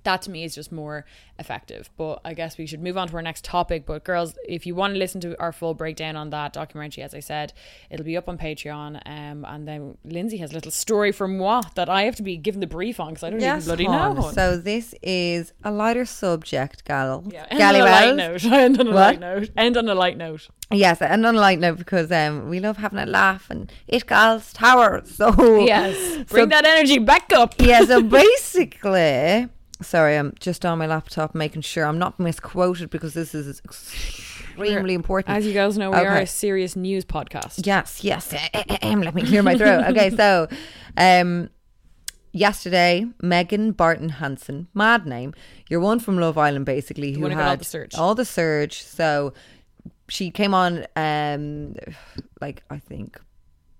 [0.06, 1.04] That to me is just more
[1.38, 1.90] effective.
[1.96, 3.84] But I guess we should move on to our next topic.
[3.84, 7.12] But girls, if you want to listen to our full breakdown on that documentary, as
[7.14, 7.52] I said,
[7.90, 9.02] it'll be up on Patreon.
[9.04, 12.36] Um, and then Lindsay has a little story from moi that I have to be
[12.36, 14.30] given the brief on because I don't even bloody know.
[14.32, 17.24] So this is a lighter subject, gal.
[17.30, 18.44] Yeah, end on a light note.
[18.66, 18.96] End on a What?
[19.00, 19.50] light note.
[19.56, 20.48] End on a light note.
[20.72, 24.06] Yes, and on a light note because um, we love having a laugh and it
[24.06, 25.02] gals tower.
[25.04, 25.26] So
[25.64, 26.24] Yes.
[26.28, 27.54] Bring so, that energy back up.
[27.58, 27.84] yeah.
[27.84, 29.48] So basically,
[29.82, 34.94] sorry, I'm just on my laptop making sure I'm not misquoted because this is extremely
[34.94, 35.36] important.
[35.36, 37.66] As you guys know, we are a serious news podcast.
[37.66, 38.32] Yes, yes.
[38.82, 39.84] Let me clear my throat.
[39.90, 40.48] Okay, so
[40.96, 41.50] um
[42.32, 45.34] yesterday, Megan Barton Hanson, mad name.
[45.68, 47.94] You're one from Love Island basically who had all the surge.
[47.94, 48.82] all the surge.
[48.82, 49.32] So
[50.08, 51.74] she came on um
[52.40, 53.20] like I think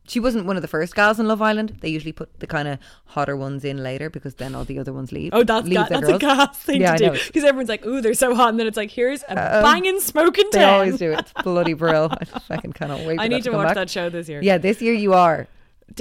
[0.09, 1.78] she wasn't one of the first gals in Love Island.
[1.80, 4.92] They usually put the kind of hotter ones in later because then all the other
[4.92, 5.30] ones leave.
[5.32, 8.14] Oh, that's leave that's a gas thing Yeah, to do because everyone's like, "Ooh, they're
[8.14, 11.12] so hot," and then it's like, "Here's a banging smoking They ten." always do.
[11.12, 11.20] it.
[11.20, 12.09] It's bloody brill.
[12.20, 13.16] I fucking cannot wait.
[13.16, 13.74] For I need to come watch back.
[13.76, 14.40] that show this year.
[14.42, 15.48] Yeah, this year you are.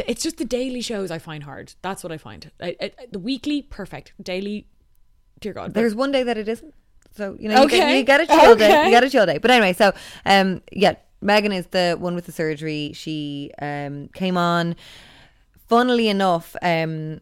[0.08, 1.74] It's just the daily shows I find hard.
[1.82, 2.50] That's what I find.
[2.60, 4.14] I, I, the weekly, perfect.
[4.22, 4.68] Daily,
[5.40, 5.74] dear God.
[5.76, 6.74] There's one day that it isn't.
[7.16, 7.98] So you know, you, get, Okay.
[8.00, 8.68] you get a chill day.
[8.68, 8.86] Okay.
[8.86, 9.38] You get a chill day.
[9.38, 9.94] But anyway, so
[10.26, 10.96] um, yeah,
[11.26, 12.92] Megan is the one with the surgery.
[12.94, 14.76] She um came on.
[15.68, 17.22] Funnily enough, um,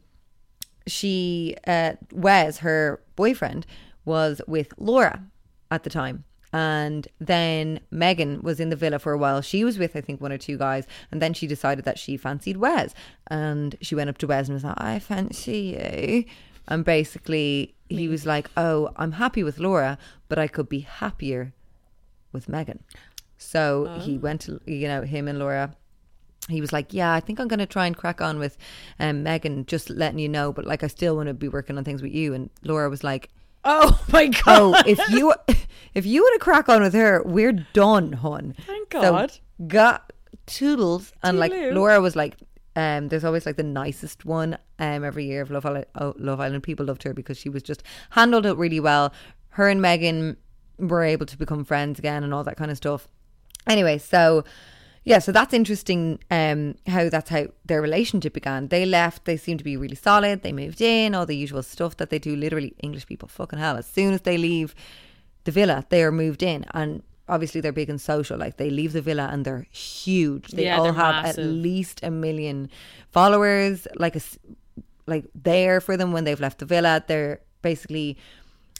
[0.86, 3.66] she uh Wes, her boyfriend,
[4.06, 5.24] was with Laura
[5.72, 6.26] at the time.
[6.52, 9.42] And then Megan was in the villa for a while.
[9.42, 10.86] She was with, I think, one or two guys.
[11.12, 12.94] And then she decided that she fancied Wes.
[13.26, 16.26] And she went up to Wes and was like, I fancy you.
[16.68, 19.98] And basically, he was like, Oh, I'm happy with Laura,
[20.30, 21.54] but I could be happier
[22.32, 22.84] with Megan.
[23.44, 25.76] So he went to, you know, him and Laura.
[26.50, 28.58] He was like, Yeah, I think I'm going to try and crack on with
[29.00, 30.52] um, Megan, just letting you know.
[30.52, 32.34] But like, I still want to be working on things with you.
[32.34, 33.30] And Laura was like,
[33.64, 34.44] oh my God.
[34.48, 35.34] Oh, if you
[35.94, 39.32] if you want to crack on with her, we're done, hon." Thank So, God.
[39.68, 40.12] got
[40.46, 42.36] toodles, and like Laura was like,
[42.76, 45.86] um, there's always like the nicest one um every year of Love Island.
[45.96, 49.14] Oh, Love Island people loved her because she was just handled it really well.
[49.50, 50.38] Her and Megan
[50.78, 53.08] were able to become friends again and all that kind of stuff.
[53.68, 54.44] Anyway, so
[55.06, 56.20] yeah, so that's interesting.
[56.32, 58.68] Um, how that's how their relationship began.
[58.70, 59.26] They left.
[59.26, 60.44] They seem to be really solid.
[60.44, 61.14] They moved in.
[61.16, 62.36] All the usual stuff that they do.
[62.36, 63.76] Literally, English people, fucking hell.
[63.78, 64.74] As soon as they leave
[65.44, 68.38] the villa, they are moved in, and obviously they're big and social.
[68.38, 70.48] Like they leave the villa and they're huge.
[70.52, 71.46] They Yeah, all have massive.
[71.46, 72.70] at least a million
[73.12, 73.88] followers.
[73.96, 74.38] Like a s-
[75.06, 77.04] like there for them when they've left the villa.
[77.06, 78.18] They're basically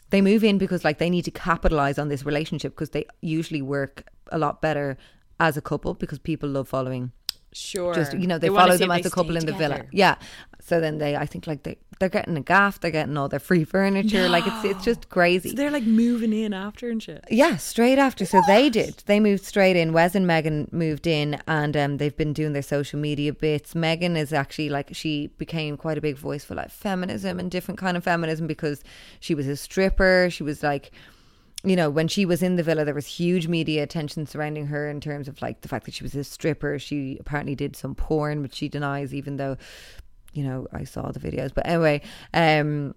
[0.10, 3.62] they move in because like they need to capitalize on this relationship because they usually
[3.62, 4.98] work a lot better
[5.40, 7.12] as a couple because people love following
[7.56, 7.94] Sure.
[7.94, 10.16] just you know they, wanna follow them as a couple in the villa yeah
[10.60, 13.40] so then they i think like they they're getting a gaff they're getting all their
[13.40, 17.24] free furniture like it's it's just crazy So they're like moving in after and shit.
[17.30, 18.26] yeah, straight after.
[18.26, 19.04] So they did.
[19.06, 19.94] They moved straight in.
[19.94, 23.76] Wes and Megan moved in, and um, they've been doing their social media bits.
[23.76, 27.78] Megan is actually like she became quite a big voice for like feminism and different
[27.80, 28.84] kind of feminism because
[29.20, 30.30] she was a stripper.
[30.32, 30.92] She was like,
[31.64, 34.90] you know, when she was in the villa, there was huge media attention surrounding her
[34.90, 36.78] in terms of like the fact that she was a stripper.
[36.80, 39.56] She apparently did some porn, which she denies, even though,
[40.34, 41.54] you know, I saw the videos.
[41.54, 42.02] But anyway,
[42.34, 42.96] um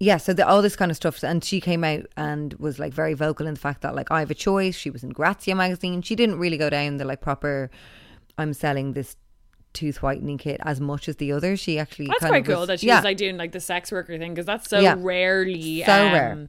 [0.00, 2.92] yeah, so the, all this kind of stuff, and she came out and was like
[2.92, 4.74] very vocal in the fact that like I have a choice.
[4.74, 6.02] She was in Grazia magazine.
[6.02, 7.70] She didn't really go down the like proper.
[8.36, 9.14] I'm selling this
[9.74, 11.60] tooth whitening kit as much as the others.
[11.60, 13.00] She actually That's kind quite cool was- that she's yeah.
[13.00, 14.96] like doing like the sex worker thing because that's so Yeah.
[14.98, 16.48] rarely So um, rare.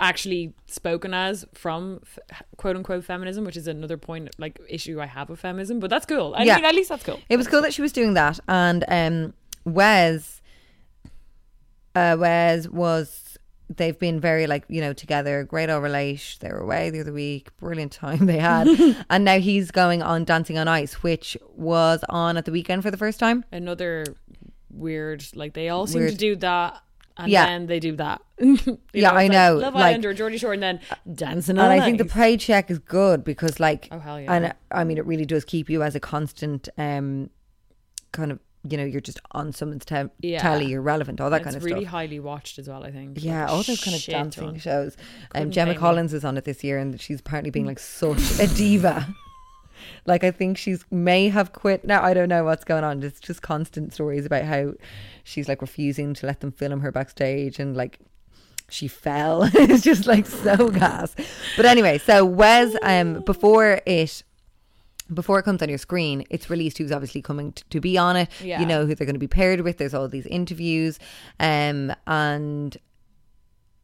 [0.00, 5.06] Actually spoken as from f- quote unquote feminism, which is another point like issue I
[5.06, 5.80] have with feminism.
[5.80, 6.34] But that's cool.
[6.36, 6.56] I Yeah.
[6.56, 7.20] mean, at least that's cool.
[7.28, 9.34] It was cool that she was doing that, and um,
[9.64, 10.42] Wes,
[11.94, 13.20] uh, Wes was.
[13.74, 16.38] They've been very like you know together, great old relation.
[16.42, 18.68] They were away the other week, brilliant time they had,
[19.10, 22.90] and now he's going on Dancing on Ice, which was on at the weekend for
[22.90, 23.42] the first time.
[23.50, 24.04] Another
[24.70, 26.12] weird like they all seem Weird.
[26.12, 26.82] to do that.
[27.16, 27.46] And Yeah.
[27.46, 28.20] then they do that.
[28.38, 28.54] Yeah,
[28.92, 30.80] it's I like know, Love like- Island or Geordie Shore, and then
[31.12, 34.32] dancing on and I think the paycheck is good because like Oh, hell yeah.
[34.32, 37.30] and I mean it really does keep you as a constant um
[38.12, 40.38] kind of you know you're just on someone's te- Yeah.
[40.40, 42.82] telly you're relevant all that it's kind of really stuff really highly watched as well.
[42.84, 43.22] I think.
[43.22, 45.80] yeah Like, all those kind of dancing shows um Couldn't Gemma pay me.
[45.80, 49.06] Collins is on it this year and she's apparently being like such a diva
[50.06, 53.20] like I think she's may have quit now I don't know what's going on it's
[53.20, 54.72] just constant stories about how
[55.24, 57.98] she's like refusing to let them film her backstage and like
[58.70, 59.42] she fell.
[59.54, 61.14] it's just like so gas.
[61.56, 64.22] But anyway, so Wes, um, before it
[65.12, 68.16] before it comes on your screen, it's released who's obviously coming t- to be on
[68.16, 68.28] it.
[68.42, 68.60] Yeah.
[68.60, 69.76] You know who they're going to be paired with.
[69.78, 70.98] There's all these interviews,
[71.40, 72.76] um, and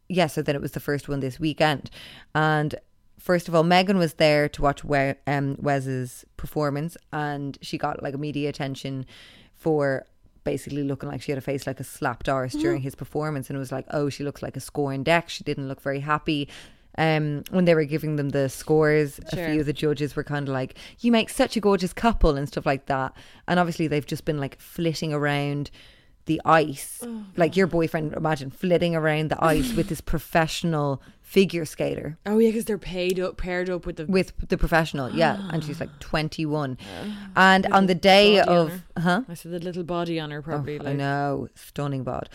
[0.09, 1.91] yeah, so then it was the first one this weekend,
[2.35, 2.75] and
[3.19, 8.03] first of all, Megan was there to watch we- um, Wes's performance, and she got
[8.03, 9.05] like media attention
[9.55, 10.07] for
[10.45, 13.57] basically looking like she had a face like a slapped arse during his performance, and
[13.57, 15.29] it was like, oh, she looks like a scoring deck.
[15.29, 16.49] She didn't look very happy.
[16.99, 20.49] Um, when they were giving them the scores, a few of the judges were kind
[20.49, 23.15] of like, "You make such a gorgeous couple" and stuff like that.
[23.47, 25.71] And obviously, they've just been like flitting around
[26.27, 27.03] the ice.
[27.37, 32.49] like your boyfriend, imagine flitting around the ice with this professional figure skater Oh yeah,
[32.49, 34.07] because they're paid up, paired up with the.
[34.07, 35.11] with the professional.
[35.11, 36.77] Yeah, and she's like 21.
[37.37, 39.23] And on the day of huh?
[39.29, 40.79] I said the little body on her probably.
[40.79, 42.29] Oh, like, I know, stunning bod.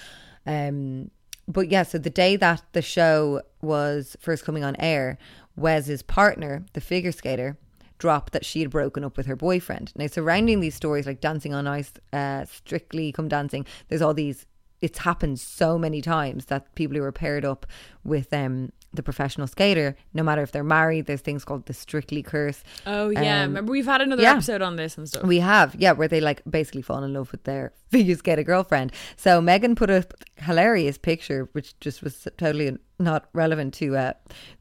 [0.46, 1.12] Um,
[1.48, 5.18] but yeah, so the day that the show was first coming on air,
[5.56, 7.58] Wes's partner, the figure skater,
[7.98, 9.92] dropped that she had broken up with her boyfriend.
[9.96, 14.46] Now, surrounding these stories like Dancing on Ice, uh, Strictly Come Dancing, there's all these.
[14.82, 17.66] It's happened so many times that people who are paired up
[18.04, 22.24] with um the professional skater, no matter if they're married, there's things called the Strictly
[22.24, 22.64] curse.
[22.86, 24.34] Oh yeah, Um, remember we've had another yeah.
[24.34, 25.24] episode on this and stuff.
[25.24, 28.92] We have, yeah, where they like basically fall in love with their figure skater girlfriend.
[29.18, 30.06] So Megan put a
[30.38, 34.14] hilarious picture, which just was totally not relevant to uh,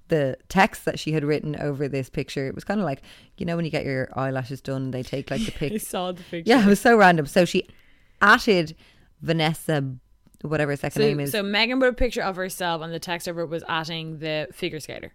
[0.09, 2.47] the text that she had written over this picture.
[2.47, 3.03] It was kind of like,
[3.39, 5.73] you know, when you get your eyelashes done, they take like the pic.
[5.73, 6.43] I saw the picture.
[6.51, 7.27] yeah, it was so random.
[7.27, 7.69] So she
[8.21, 8.75] added
[9.23, 9.95] Vanessa,
[10.49, 11.33] whatever her second So, name is.
[11.33, 14.49] so Megan put a picture of herself, and the text over it was atting the
[14.53, 15.13] figure skater.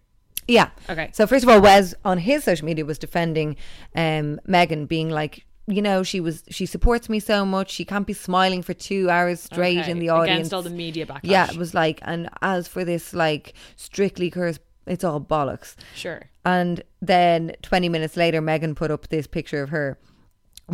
[0.48, 0.70] Yeah.
[0.88, 1.10] Okay.
[1.12, 3.56] So first of all, Wes on his social media was defending
[3.94, 7.70] um, Megan, being like, you know, she was she supports me so much.
[7.70, 10.70] She can't be smiling for two hours straight Okay, in the audience against all the
[10.70, 11.20] media backlash.
[11.22, 15.76] Yeah, it was like, and as for this like strictly curse, it's all bollocks.
[15.94, 16.22] Sure.
[16.44, 19.98] And then 20 minutes later, Megan put up this picture of her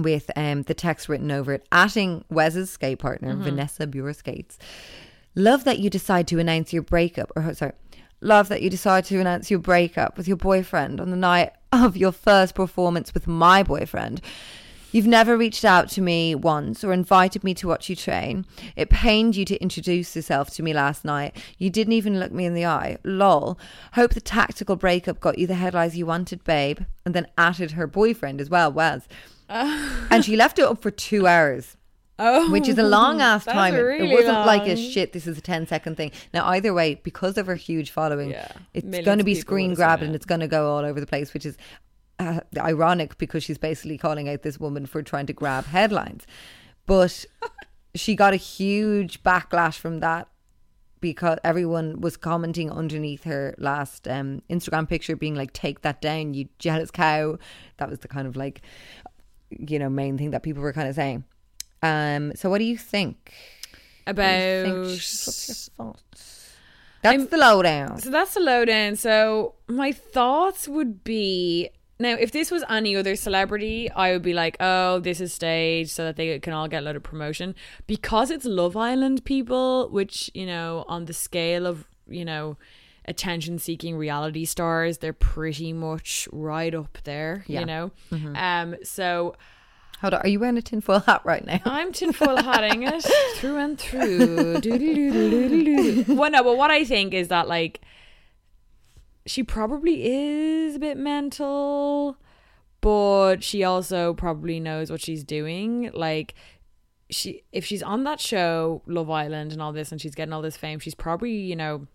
[0.03, 3.43] with um, the text written over it, atting Wes's skate partner, Mm-hmm.
[3.45, 4.59] Vanessa Bauer Skates.
[5.35, 7.73] Love that you decide to announce your breakup, or sorry,
[8.21, 11.97] love that you decide to announce your breakup with your boyfriend on the night of
[11.97, 14.21] your first performance with my boyfriend.
[14.93, 18.47] You've never reached out to me once or invited me to watch you train.
[18.77, 21.37] It pained you to introduce yourself to me last night.
[21.59, 22.97] You didn't even look me in the eye.
[23.05, 23.59] Lol.
[23.93, 26.81] Hope the tactical breakup got you the headlines you wanted, babe.
[27.05, 29.07] And then added her boyfriend as well, Wes.
[30.11, 31.77] and she left it up for two hours.
[32.19, 33.75] Oh, Which is a long ass time.
[33.75, 36.13] It- really it wasn't like a shit, this is a 10 second thing.
[36.33, 40.03] Now, either way, because of her huge following, Yeah, it's going to be screen grabbed
[40.03, 40.07] it.
[40.07, 41.59] and it's going to go all over the place, which is
[42.19, 46.27] uh, ironic because she's basically calling out this woman for trying to grab headlines.
[46.87, 47.27] But
[47.95, 50.27] she got a huge backlash from that
[51.01, 56.33] because everyone was commenting underneath her last um, Instagram picture, being like, "Take that down,
[56.33, 57.39] you jealous cow."
[57.77, 58.63] That was the kind of like,
[59.51, 61.25] you know, main thing that people were kind of saying.
[61.83, 63.33] Um, so, what do you think?
[64.05, 64.77] What do you think?
[64.77, 66.37] About What's your thoughts?
[67.03, 67.99] That's the lowdown.
[68.01, 68.97] So that's the lowdown.
[68.97, 74.35] So my thoughts would be now if this was any other celebrity, I would be
[74.35, 77.55] like, oh, this is staged so that they can all get a lot of promotion.
[77.87, 82.57] Because it's Love Island people, which, you know, on the scale of, you know,
[83.09, 87.61] attention seeking reality stars, they're pretty much right up there, Yeah.
[87.61, 87.91] you know?
[88.35, 89.35] Um so
[90.03, 91.59] Hold on, are you wearing a tinfoil hat right now?
[91.65, 93.03] I'm tinfoil hatting it
[93.37, 94.61] through and through.
[96.09, 97.81] Well, no, but what I think is that like
[99.25, 102.17] she probably is a bit mental,
[102.81, 105.91] but she also probably knows what she's doing.
[105.95, 106.35] Like
[107.11, 110.43] she, if she's on that show, Love Island, and all this, and she's getting all
[110.43, 111.87] this fame, she's probably you know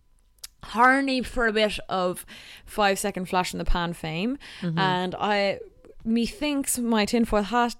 [0.63, 2.25] horny for a bit of
[2.65, 4.77] five second flash in the pan fame, mm-hmm.
[4.77, 5.59] and I
[6.03, 7.75] methinks my tinfoil hat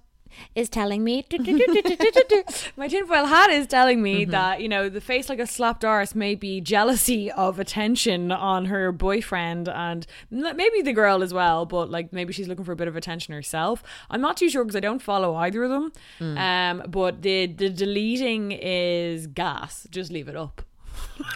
[0.55, 1.25] is telling me
[2.77, 4.31] my tinfoil hat is telling me mm-hmm.
[4.31, 8.65] that you know the face like a slapped arse may be jealousy of attention on
[8.65, 12.75] her boyfriend and maybe the girl as well but like maybe she's looking for a
[12.75, 13.83] bit of attention herself.
[14.09, 15.91] I'm not too sure because i don't follow either of them.
[16.19, 16.37] Mm.
[16.37, 19.87] Um but the the deleting is gas.
[19.91, 20.61] Just leave it up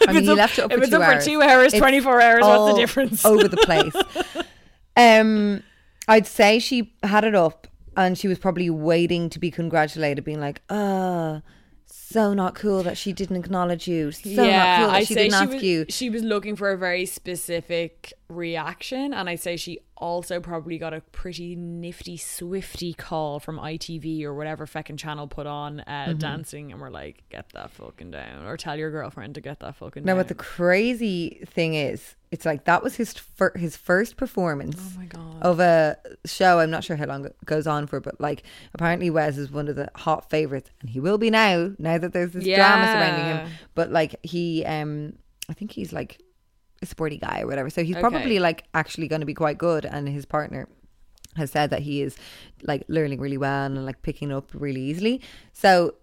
[0.07, 1.25] I mean, you left it up for two up for hours.
[1.25, 3.25] two hours, 24 hours, what's the difference?
[3.25, 3.95] Over the place.
[4.97, 5.63] um,
[6.07, 7.67] I'd say she had it up
[7.97, 11.39] and she was probably waiting to be congratulated, being like, "Uh,
[11.85, 14.11] so not cool that she didn't acknowledge you.
[14.11, 16.77] So not cool that I'd she didn't ask was, you." She was looking for a
[16.77, 23.39] very specific reaction, and I'd say she also probably got a pretty nifty, swifty call
[23.39, 26.17] from ITV or whatever fucking channel put on uh, Mm-hmm.
[26.17, 29.75] dancing, and we're like, "Get that fucking down," or tell your girlfriend to get that
[29.77, 30.05] fucking down.
[30.05, 30.17] Now, down.
[30.17, 34.99] what the crazy thing is, it's like that was his fir- his first performance oh
[34.99, 35.41] my god!
[35.41, 36.59] of a show.
[36.59, 38.43] I'm not sure how long it goes on for, but like
[38.73, 41.71] apparently Wes is one of the hot favorites, and he will be now.
[41.79, 45.13] Now that there's this drama surrounding him, but like he, um,
[45.49, 46.19] I think he's like
[46.85, 47.69] a sporty guy or whatever.
[47.69, 48.01] So he's Okay.
[48.01, 50.67] probably like actually going to be quite good, and his partner
[51.35, 52.15] has said that he is
[52.63, 55.21] like learning really well and like picking up really easily.
[55.51, 55.95] So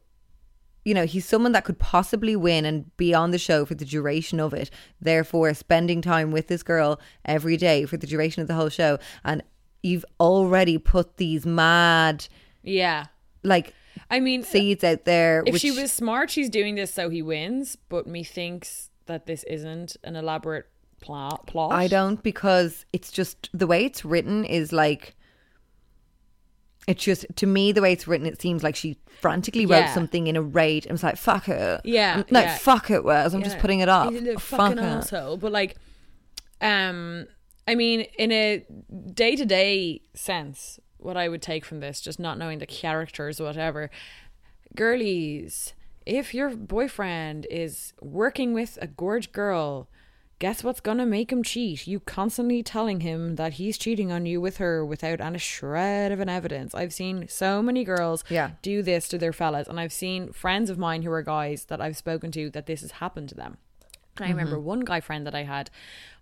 [0.85, 3.85] you know, he's someone that could possibly win and be on the show for the
[3.85, 4.69] duration of it.
[5.01, 8.99] Therefore, spending time with this girl every day for the duration of the whole show.
[9.25, 9.45] And
[9.85, 12.27] you've already put these mad,
[12.65, 13.07] yeah.
[13.45, 13.75] like,
[14.11, 15.45] I mean, uh, seeds out there.
[15.47, 17.77] if which, she was smart, she's doing this so he wins.
[17.89, 20.67] But methinks that this isn't an elaborate
[21.03, 21.47] plot.
[21.47, 21.73] plot.
[21.73, 25.15] I don't because it's just the way it's written is like.
[26.89, 28.27] It's just to me the way it's written.
[28.27, 29.95] It seems like she frantically wrote Yeah.
[29.95, 32.57] something in a rage and was like, "Fuck it." Yeah, no, yeah.
[32.59, 33.33] fuck it, Wes.
[33.35, 34.13] I'm just putting it up.
[34.13, 34.83] Fuck fucking it.
[34.83, 35.37] asshole.
[35.37, 35.77] But like,
[36.61, 37.27] um,
[37.69, 38.65] I mean, in a
[39.15, 43.41] day to day sense, what I would take from this, just not knowing the characters
[43.41, 43.89] or whatever,
[44.75, 45.75] girlies,
[46.05, 49.89] if your boyfriend is working with a gorge girl.
[50.43, 51.87] Guess what's gonna make him cheat?
[51.87, 56.19] You constantly telling him that he's cheating on you with her without any shred of
[56.19, 56.75] an evidence.
[56.75, 58.51] I've seen so many girls Yeah.
[58.61, 61.81] do this to their fellas, and I've seen friends of mine who are guys that
[61.81, 63.59] I've spoken to that this has happened to them.
[64.17, 64.39] And I mm-hmm.
[64.39, 65.71] remember one guy friend that I had,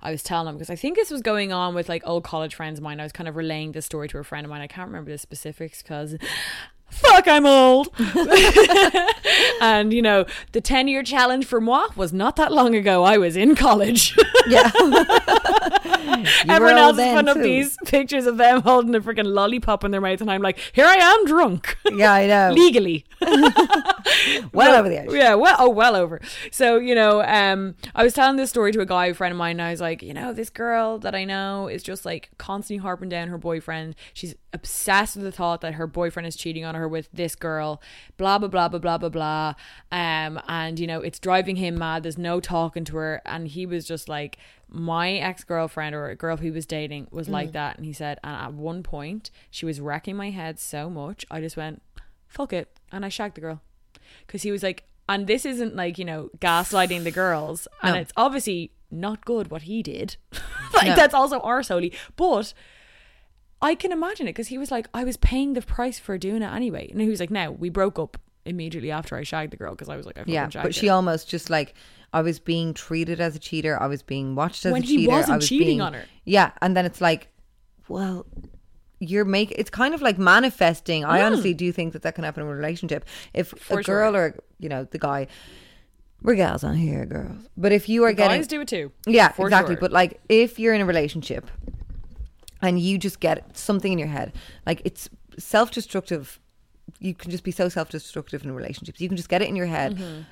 [0.03, 2.55] I was telling him because I think this was going on with like old college
[2.55, 3.01] friends of mine.
[3.01, 4.61] I was kind of relaying this story to a friend of mine.
[4.61, 6.17] I can't remember the specifics because
[6.91, 7.89] fuck, I'm old.
[9.61, 13.05] and you know, the 10 year challenge for moi was not that long ago.
[13.05, 14.17] I was in college.
[14.47, 14.71] Yeah.
[16.49, 20.01] Everyone else is putting up these pictures of them holding a freaking lollipop in their
[20.01, 21.77] mouth, and I'm like, here I am drunk.
[21.91, 22.51] yeah, I know.
[22.53, 23.05] Legally.
[23.21, 25.13] well No, over the edge.
[25.13, 26.21] Yeah, well, oh, well over.
[26.51, 29.39] So you know, um, I was telling this story to a guy, a friend of
[29.39, 32.31] mine, and I was like, you know, this girl that I know is just like
[32.39, 33.95] constantly harping down her boyfriend.
[34.13, 37.81] She's obsessed with the thought that her boyfriend is cheating on her with this girl.
[38.17, 39.55] Blah blah blah blah blah blah blah.
[39.91, 42.03] Um, and you know, it's driving him mad.
[42.03, 44.39] There's no talking to her, and he was just like.
[44.73, 48.21] My ex girlfriend or a girl he was dating was like that, and he said,
[48.23, 51.83] and at one point she was wrecking my head so much, I just went,
[52.29, 53.63] "Fuck it," and I shagged the girl
[54.25, 58.13] because he was like, and this isn't like you know gaslighting the girls, and it's
[58.17, 60.17] obviously not good what he did.
[60.73, 60.95] like No.
[60.95, 62.55] that's also arseholy, but.
[63.63, 66.43] I can imagine it because he was like, I was paying the price for doing
[66.43, 66.89] it anyway.
[66.91, 68.17] And he was like, no, we broke up
[68.47, 70.75] immediately after I shagged the girl because I was like, I fucking Yeah, shagged but
[70.75, 70.95] she her.
[70.95, 71.75] almost just like
[72.13, 73.81] I was being treated as a cheater.
[73.81, 75.11] I was being watched as When a he cheater.
[75.11, 76.05] wasn't I was cheating being, on her.
[76.25, 77.29] Yeah, and then it's like,
[77.89, 78.27] well,
[78.99, 79.57] you're making.
[79.59, 81.05] It's kind of like manifesting.
[81.05, 81.27] I mm.
[81.27, 83.05] honestly do think that that can happen in a relationship.
[83.35, 84.21] If For a girl sure.
[84.23, 85.27] or you know the guy,
[86.23, 87.49] we're gals on here, girls.
[87.57, 88.93] But if you are getting Guys do it too.
[89.07, 89.75] yeah, for exactly.
[89.75, 89.81] sure.
[89.81, 91.51] But like, if you're in a relationship
[92.63, 94.33] and you just get something in your head,
[94.67, 95.09] like it's
[95.39, 96.41] self-destructive.
[96.99, 99.01] You can just be so self-destructive in relationships.
[99.01, 100.23] You can just get it in your head Mm-hmm.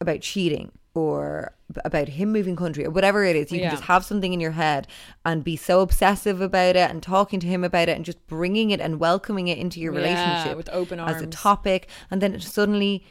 [0.00, 1.52] about cheating or
[1.84, 3.50] about him moving country or whatever it is.
[3.52, 3.68] You Yeah.
[3.68, 4.86] can just have something in your head
[5.24, 8.70] and be so obsessive about it and talking to him about it and just bringing
[8.70, 11.16] it and welcoming it into your Yeah, relationship with open arms.
[11.16, 13.04] as a topic, and then it suddenly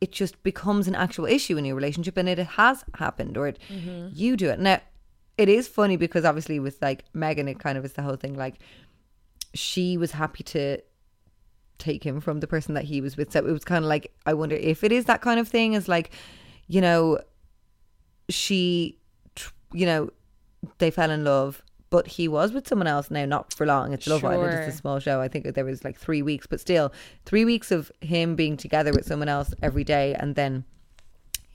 [0.00, 3.58] it just becomes an actual issue in your relationship and it has happened or it,
[3.70, 4.08] Mm-hmm.
[4.12, 4.78] you do it now
[5.38, 8.34] it is funny because obviously with like megan it kind of is the whole thing
[8.34, 8.56] like
[9.54, 10.78] she was happy to
[11.78, 13.32] take him from the person that he was with.
[13.32, 15.74] So it was kind of like i wonder if it is that kind of thing
[15.74, 16.10] is like
[16.68, 17.18] you know
[18.28, 18.98] she
[19.72, 20.10] you know
[20.78, 23.12] they fell in love but he was with someone else.
[23.12, 23.92] Now not for long.
[23.92, 24.54] It's love island.
[24.54, 25.20] It's a small show.
[25.20, 26.92] I think there was like three weeks but still
[27.24, 30.64] three weeks of him being together with someone else every day and then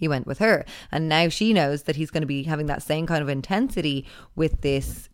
[0.02, 2.82] he went with her and now she knows that he's going to be having that
[2.84, 4.06] same kind of intensity
[4.36, 5.07] with this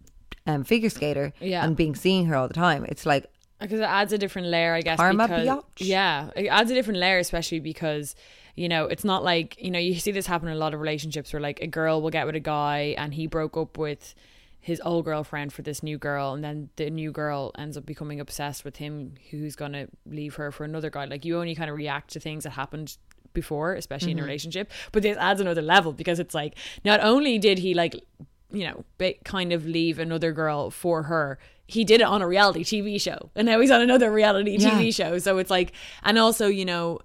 [0.48, 1.64] um, figure skater Yeah.
[1.64, 3.28] and being seeing her all the time it's like
[3.60, 4.98] because it adds a different layer, I guess.
[5.00, 5.64] Karma because, biatch.
[5.80, 8.16] Yeah, it adds a different layer, especially because
[8.56, 10.80] you know it's not like you know you see this happen in a lot of
[10.80, 14.14] relationships where like a girl will get with a guy and he broke up with
[14.60, 18.20] his old girlfriend for this new girl and then the new girl ends up becoming
[18.20, 21.76] obsessed with him who's gonna leave her for another guy like you only kind of
[21.76, 22.96] react to things that happened
[23.34, 26.56] before especially in a relationship but this adds another level because it's like
[26.86, 27.96] not only did he like
[28.50, 28.86] you know,
[29.26, 31.38] kind of leave another girl for her.
[31.68, 34.80] He did it on a reality TV show, and now he's on another reality Yeah.
[34.80, 35.18] TV show.
[35.20, 37.00] So it's like, and also, you know,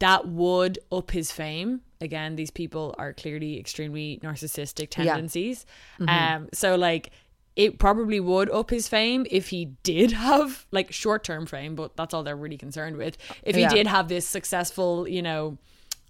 [0.00, 1.82] that would up his fame.
[2.00, 5.12] Again, these people are clearly extremely narcissistic Yeah.
[5.12, 5.64] tendencies.
[6.00, 7.10] Um, so like,
[7.56, 11.96] it probably would up his fame if he did have like short term fame, but
[11.96, 13.16] that's all they're really concerned with.
[13.44, 13.68] If he Yeah.
[13.68, 15.56] did have this successful, you know,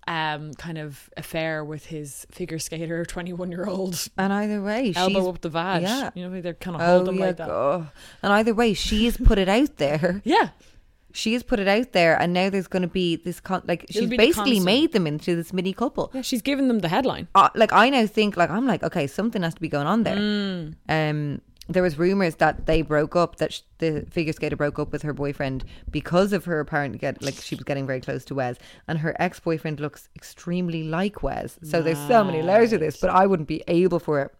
[0.06, 4.92] um, kind of affair with his figure skater, twenty one year old and either way
[4.94, 5.82] elbow up the vag.
[5.82, 7.48] yeah You know, they're kind of oh hold them yeah like that.
[8.22, 10.50] and either way she's put it out there Yeah.
[11.16, 13.86] She has put it out there and now there's going to be this con- like
[13.88, 14.64] she's the basically constant.
[14.64, 17.28] made them into this mini couple Yeah, she's given them the headline.
[17.34, 20.02] uh, like I now think like I'm like okay something has to be going on
[20.02, 20.16] there.
[20.16, 20.74] Mm.
[20.88, 24.92] Um, there was rumors that they broke up that sh- the figure skater broke up
[24.92, 28.34] with her boyfriend because of her apparent get like she was getting very close to
[28.34, 28.56] Wes
[28.88, 31.58] and her ex boyfriend looks extremely like Wes.
[31.62, 34.34] So there's so many layers of this, but I wouldn't be able for it.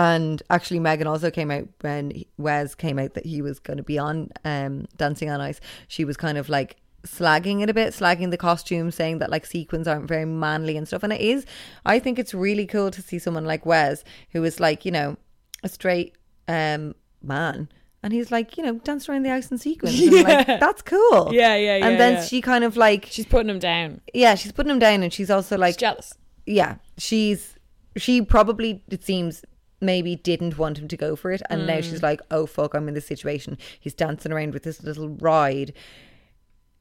[0.00, 3.82] And actually, Megan also came out when Wes came out that he was going to
[3.82, 5.60] be on um, Dancing on Ice.
[5.88, 9.44] She was kind of like slagging it a bit, slagging the costume, saying that like
[9.44, 11.02] sequins aren't very manly and stuff.
[11.02, 11.44] And it is.
[11.84, 14.02] I think it's really cool to see someone like Wes,
[14.32, 15.16] who is like, you know,
[15.62, 16.16] a straight
[16.48, 17.68] um, man.
[18.02, 20.00] And he's like, you know, dancing around the ice in sequins.
[20.00, 21.34] And like, that's cool.
[21.34, 22.24] Yeah, yeah, yeah, And then yeah.
[22.24, 24.00] she kind of like, She's putting him down.
[24.14, 26.14] yeah, she's putting him down and she's also like, She's jealous.
[26.46, 27.56] yeah, she's
[27.96, 29.44] she probably it seems
[29.80, 31.84] maybe didn't want him to go for it, and now Mm.
[31.84, 33.56] she's like, oh fuck, I'm in this situation.
[33.78, 35.72] He's dancing around with this little ride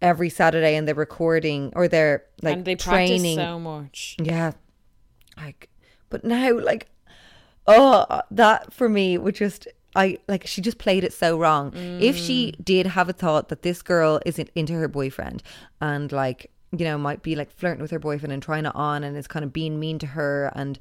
[0.02, 3.36] every Saturday, and they're recording or they're like and they training.
[3.38, 4.16] practice so much.
[4.22, 4.52] Yeah,
[5.38, 5.70] like,
[6.10, 6.88] but now like,
[7.68, 9.68] oh, that for me would just.
[9.96, 11.74] I like she just played it so wrong.
[12.00, 12.64] If she Mm.
[12.66, 15.42] did have a thought that this girl isn't into her boyfriend
[15.82, 19.04] and like you know might be like flirting with her boyfriend and trying it on
[19.04, 20.78] and is kind of being mean to her and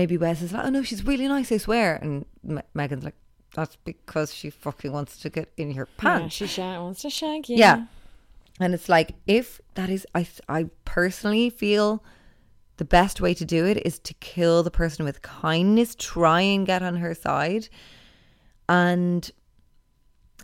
[0.00, 3.18] maybe Wes is like oh no she's really nice I swear and Me- Megan's like
[3.54, 7.10] that's because she fucking wants to get in your Yeah, pants she shank, wants to
[7.10, 7.56] shank you.
[7.56, 7.86] yeah.
[8.60, 12.02] And it's like if that is I I personally feel
[12.76, 16.66] the best way to do it is to kill the person with kindness, try and
[16.66, 17.68] get on her side.
[18.68, 19.30] And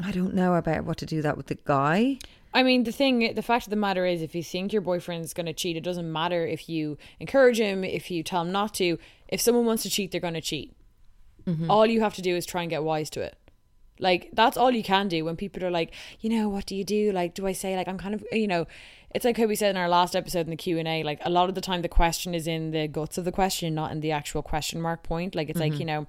[0.03, 2.19] I don't know about what to do that with the guy.
[2.53, 5.35] I mean, the thing, the fact of the matter is, if you think your boyfriend's
[5.35, 8.75] going to cheat, it doesn't matter if you encourage him, if you tell him not
[8.75, 8.99] to.
[9.29, 10.77] If someone wants to cheat, they're going to cheat.
[11.47, 11.71] Mm-hmm.
[11.71, 13.37] All you have to do is try and get wise to it.
[14.01, 16.85] Like, that's all you can do when people are like, you know, what do you
[16.85, 17.13] do?
[17.13, 18.67] Like, do I say, like, I'm kind of, you know,
[19.15, 21.49] it's like how we said in our last episode in the Q&A, like, a lot
[21.49, 24.11] of the time the question is in the guts of the question, not in the
[24.11, 25.37] actual question mark point.
[25.37, 25.81] Like, it's like, mm-hmm.
[25.81, 26.07] you know,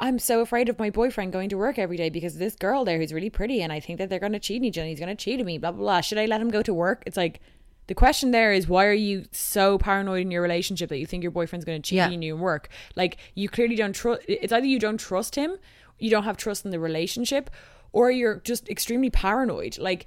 [0.00, 2.98] I'm so afraid of my boyfriend going to work every day because this girl there
[2.98, 4.90] who's really pretty and I think that they're going to cheat on each other and
[4.90, 6.00] he's going to cheat on me, blah, blah, blah.
[6.00, 7.04] Should I let him go to work?
[7.06, 7.40] It's like,
[7.88, 11.22] the question there is why are you so paranoid in your relationship that you think
[11.22, 12.06] your boyfriend's going to cheat Yeah.
[12.06, 12.68] on you in work?
[12.94, 14.22] Like you clearly don't trust.
[14.28, 15.56] It's either you don't trust him,
[15.98, 17.50] you don't have trust in the relationship,
[17.92, 19.78] or you're just extremely paranoid.
[19.78, 20.06] Like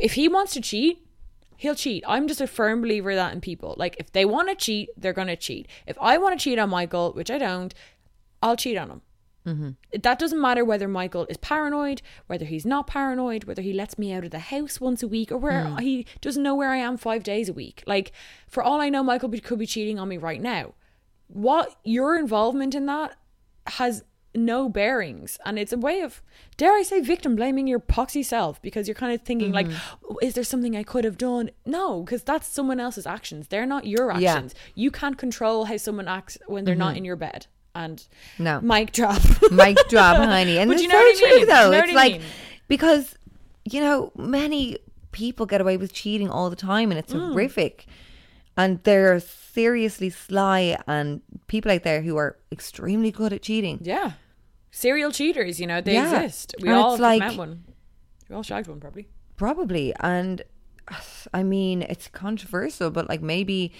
[0.00, 1.06] if he wants to cheat,
[1.56, 2.02] he'll cheat.
[2.08, 3.74] I'm just a firm believer of that in people.
[3.78, 5.68] Like if they want to cheat, they're going to cheat.
[5.86, 7.72] If I want to cheat on Michael, which I don't,
[8.42, 9.02] I'll cheat on him.
[9.46, 9.70] Mm-hmm.
[10.02, 14.12] That doesn't matter whether Michael is paranoid, whether he's not paranoid, whether he lets me
[14.12, 15.80] out of the house once a week, or where mm.
[15.80, 17.82] he doesn't know where I am five days a week.
[17.86, 18.12] Like,
[18.48, 20.74] for all I know, Michael be- could be cheating on me right now.
[21.28, 23.16] What your involvement in that
[23.66, 24.04] has
[24.34, 26.22] no bearings, and it's a way of,
[26.56, 30.06] dare I say, victim blaming your poxy self because you're kind of thinking like, mm-hmm.
[30.10, 31.50] oh, is there something I could have done?
[31.66, 33.48] No, because that's someone else's actions.
[33.48, 34.34] They're not your Yeah.
[34.34, 34.54] actions.
[34.74, 36.98] You can't control how someone acts when they're not mm-hmm.
[36.98, 37.46] in your bed.
[37.74, 38.04] And
[38.38, 38.60] No.
[38.60, 39.20] mic drop.
[39.50, 40.58] Mic drop, honey.
[40.58, 41.46] And it's you know I true, mean?
[41.46, 41.64] though.
[41.66, 42.22] You know it's like mean?
[42.68, 43.14] because
[43.64, 44.78] you know many
[45.12, 47.30] people get away with cheating all the time, and it's Mm.
[47.32, 47.86] horrific.
[48.56, 53.78] And there are seriously sly and people out there who are extremely good at cheating.
[53.82, 54.12] Yeah.
[54.70, 56.20] Serial cheaters, you know, they Yeah.
[56.22, 56.54] exist.
[56.60, 57.64] We And all like- met one.
[58.28, 59.08] We all shagged one, probably.
[59.36, 59.92] Probably.
[60.00, 60.42] And
[61.34, 63.72] I mean, it's controversial, but like maybe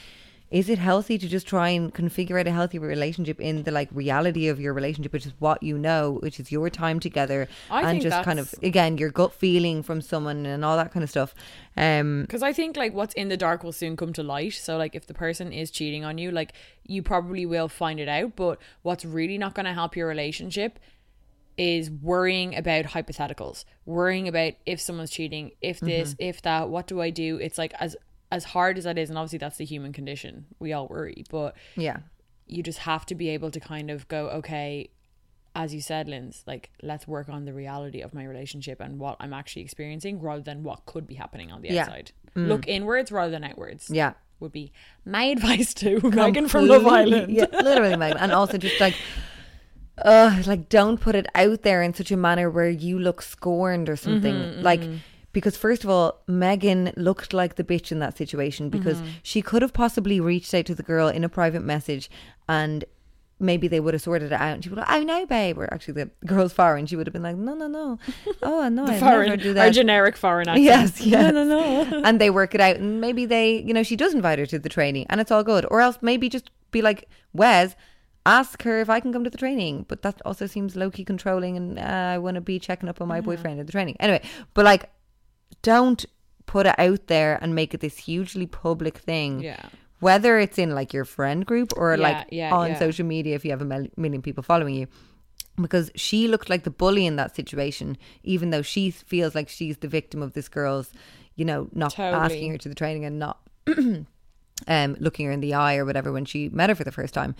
[0.50, 3.88] is it healthy to just try and configure out a healthy relationship in the like
[3.92, 7.90] reality of your relationship, which is what you know, which is your time together I
[7.90, 11.10] and just kind of again your gut feeling from someone and all that kind of
[11.10, 11.34] stuff.
[11.76, 14.54] Um Because I think like what's in the dark will soon come to light.
[14.54, 16.52] So like if the person is cheating on you, like
[16.84, 18.36] you probably will find it out.
[18.36, 20.78] But what's really not going to help your relationship
[21.56, 27.02] is worrying about hypotheticals, worrying about if someone's cheating, if this, if that, what do
[27.02, 27.36] I do?
[27.36, 27.96] It's like as
[28.32, 30.46] as hard as that is, and obviously that's the human condition.
[30.58, 31.98] We all worry, but yeah.
[32.46, 34.90] you just have to be able to kind of go, okay,
[35.54, 39.16] as you said, Linz, like let's work on the reality of my relationship and what
[39.18, 41.82] I'm actually experiencing rather than what could be happening on the Yeah.
[41.82, 42.12] outside.
[42.36, 43.90] Look inwards rather than outwards.
[43.90, 44.12] Yeah.
[44.38, 44.72] Would be
[45.04, 47.32] my advice to Megan from Love Island.
[47.32, 48.18] Yeah, literally, Megan.
[48.18, 48.94] And also just like,
[49.98, 53.88] uh, like don't put it out there in such a manner where you look scorned
[53.88, 54.34] or something.
[54.34, 54.82] Mm-hmm, like,
[55.32, 59.10] because first of all, Megan looked like the bitch in that situation because Mm-hmm.
[59.22, 62.10] she could have possibly reached out to the girl in a private message
[62.48, 62.84] and.
[63.42, 65.56] Maybe they would have sorted it out, and she would have, oh no, babe.
[65.56, 66.84] Or actually, the girl's foreign.
[66.84, 67.98] She would have been like, no, no, no.
[68.42, 70.62] Oh, no, I never Foreign, do our generic foreign accent.
[70.62, 71.32] Yes, yes.
[71.32, 72.02] No, no, no.
[72.04, 74.58] and they work it out, and maybe they, you know, she does invite her to
[74.58, 75.64] the training, and it's all good.
[75.70, 77.76] Or else maybe just be like, Wes,
[78.26, 79.86] ask her if I can come to the training.
[79.88, 81.82] But that also seems low key controlling, and uh,
[82.16, 83.96] I want to be checking up on my boyfriend at the training.
[84.00, 84.20] Anyway,
[84.52, 84.90] but like,
[85.62, 86.04] don't
[86.46, 89.40] put it out there and make it this hugely public thing.
[89.40, 89.62] Yeah.
[90.00, 92.78] Whether it's in like your friend group or Yeah, like yeah, on yeah.
[92.78, 94.86] social media if you have a mil- million people following you
[95.60, 99.76] because she looked like the bully in that situation, even though she feels like she's
[99.78, 100.90] the victim of this girl's,
[101.36, 102.14] you know, not Totally.
[102.22, 103.40] asking her to the training and not
[104.68, 107.14] um, looking her in the eye or whatever when she met her for the first
[107.14, 107.34] time.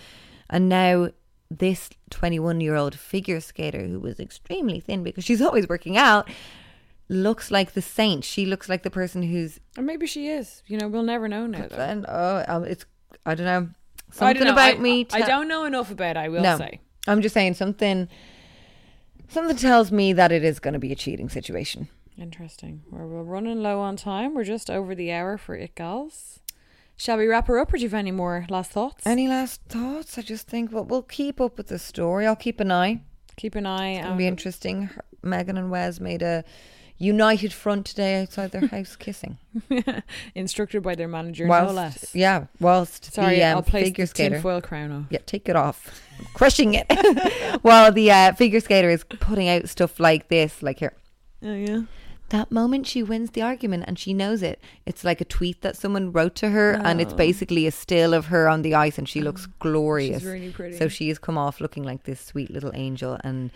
[0.48, 1.10] And now
[1.51, 6.28] this 21 year old figure skater who was extremely thin because she's always working out
[7.10, 8.24] looks like the saint.
[8.24, 10.62] She looks like the person who's Or maybe she is.
[10.66, 11.66] You know, we'll never know now.
[11.68, 11.76] Though.
[11.76, 12.86] and oh, um, it's
[13.26, 13.68] I don't know
[14.12, 14.52] something don't know.
[14.52, 15.06] about I, me.
[15.12, 16.16] I don't know enough about.
[16.16, 16.80] it, I will no, say.
[17.06, 18.08] I'm just saying something.
[19.28, 21.88] Something tells me that it is going to be a cheating situation.
[22.18, 22.82] Interesting.
[22.90, 24.34] We're, we're running low on time.
[24.34, 26.40] We're just over the hour for it, gals.
[26.96, 29.06] Shall we wrap her up, or do you have any more last thoughts?
[29.06, 30.18] Any last thoughts?
[30.18, 32.26] I just think well, we'll keep up with the story.
[32.26, 33.00] I'll keep an eye.
[33.36, 33.92] Keep an eye.
[33.94, 34.90] It'll on be interesting.
[35.22, 36.44] Megan and Wes made a
[37.01, 39.39] united front today outside their house kissing.
[40.35, 42.14] Instructed by their manager, no Whilst, less.
[42.14, 44.35] yeah, whilst Sorry, the um, I'll place figure the skater.
[44.36, 45.05] tinfoil crown off.
[45.10, 46.02] Yeah, take it off.
[46.18, 46.86] I'm crushing it.
[47.62, 50.93] While the uh, figure skater is putting out stuff like this, like here.
[51.43, 51.82] Oh yeah.
[52.28, 54.60] That moment she wins the argument and she knows it.
[54.86, 58.27] It's like a tweet that someone wrote to her, and it's basically a still of
[58.27, 60.22] her on the ice, and she looks glorious.
[60.22, 60.77] really pretty.
[60.77, 63.51] So she has come off looking like this sweet little angel, and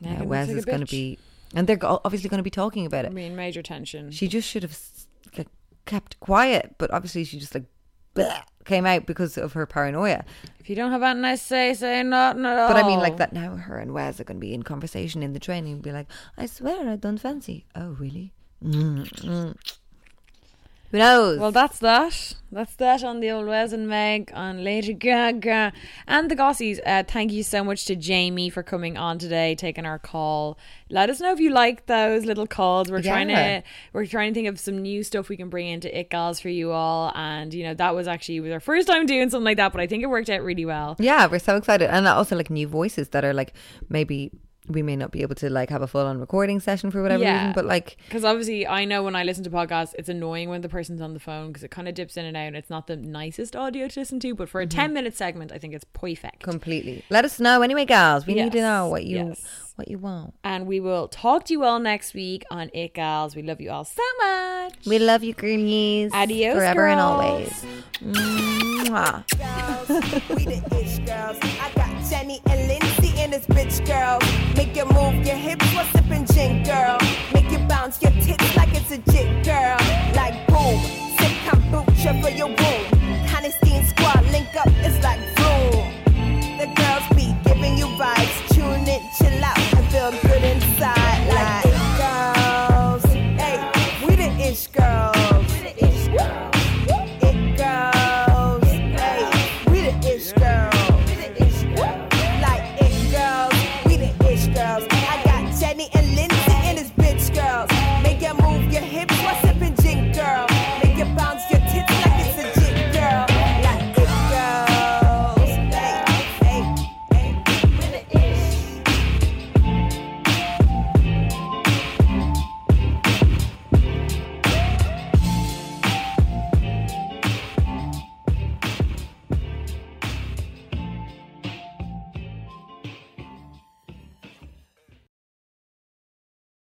[0.00, 1.18] yeah, Megan Wes like is going to be,
[1.54, 3.08] and they're obviously going to be talking about it.
[3.08, 4.10] I mean, major tension.
[4.10, 4.78] She just should have
[5.36, 5.48] like,
[5.84, 7.64] kept quiet, but obviously she just like
[8.14, 10.24] bleh, came out because of her paranoia.
[10.58, 12.68] if you don't have anything nice to say, say nothing at all.
[12.68, 15.22] But I mean, like that now, her and Wes are going to be in conversation
[15.22, 16.06] in the train and be like,
[16.36, 17.66] I swear I don't fancy.
[17.74, 18.32] Oh, really?
[18.64, 19.54] Mm, mm.
[20.92, 21.38] Who knows?
[21.38, 22.34] Well, that's that.
[22.52, 25.72] That's that on the old Wes and Meg on Lady Gaga
[26.06, 26.80] and the Gossies.
[26.86, 30.56] Uh, thank you so much to Jamie for coming on today, taking our call.
[30.88, 32.90] Let us know if you like those little calls.
[32.90, 35.98] We're trying to we're trying to think of some new stuff we can bring into
[35.98, 37.12] It Gals for you all.
[37.16, 39.80] And you know that was actually was our first time doing something like that, but
[39.80, 40.96] I think it worked out really well.
[41.00, 41.90] yeah, we're so excited.
[41.92, 43.54] And also, like, new voices that are like,
[43.88, 44.30] maybe
[44.68, 47.22] we may not be able to like have a full on recording session for whatever
[47.22, 47.38] Yeah.
[47.38, 50.60] reason, but like, Because obviously, I know when I listen to podcasts, it's annoying when
[50.60, 52.70] the person's on the phone because it kind of dips in and out, and it's
[52.70, 54.34] not the nicest audio to listen to.
[54.34, 54.76] But for a Mm-hmm.
[54.78, 56.42] ten minute segment, I think it's perfect.
[56.42, 57.04] completely.
[57.10, 58.26] Let us know anyway, gals.
[58.26, 59.44] We need to know what you yes.
[59.76, 60.34] what you want.
[60.42, 63.36] and we will talk to you all next week on It Gals.
[63.36, 64.74] We love you all so much.
[64.86, 66.10] We love you, girlies.
[66.12, 67.64] Adios, forever and always.
[68.02, 69.22] Mwah.
[69.38, 69.88] girls,
[70.36, 71.36] we the ish girls.
[71.60, 72.95] I got Jenny and Lindsay
[73.26, 74.18] in this bitch, girl.
[74.56, 76.98] Make you move your hips while sipping gin, girl.
[77.34, 79.78] Make you bounce your tits like it's a jig, girl.
[80.14, 80.78] Like boom,
[81.18, 82.84] sick kombucha for your womb.
[83.26, 85.86] Honeystine squad link up, it's like boom.
[86.60, 88.36] The girls be giving you vibes.
[88.54, 89.65] Tune in, chill out.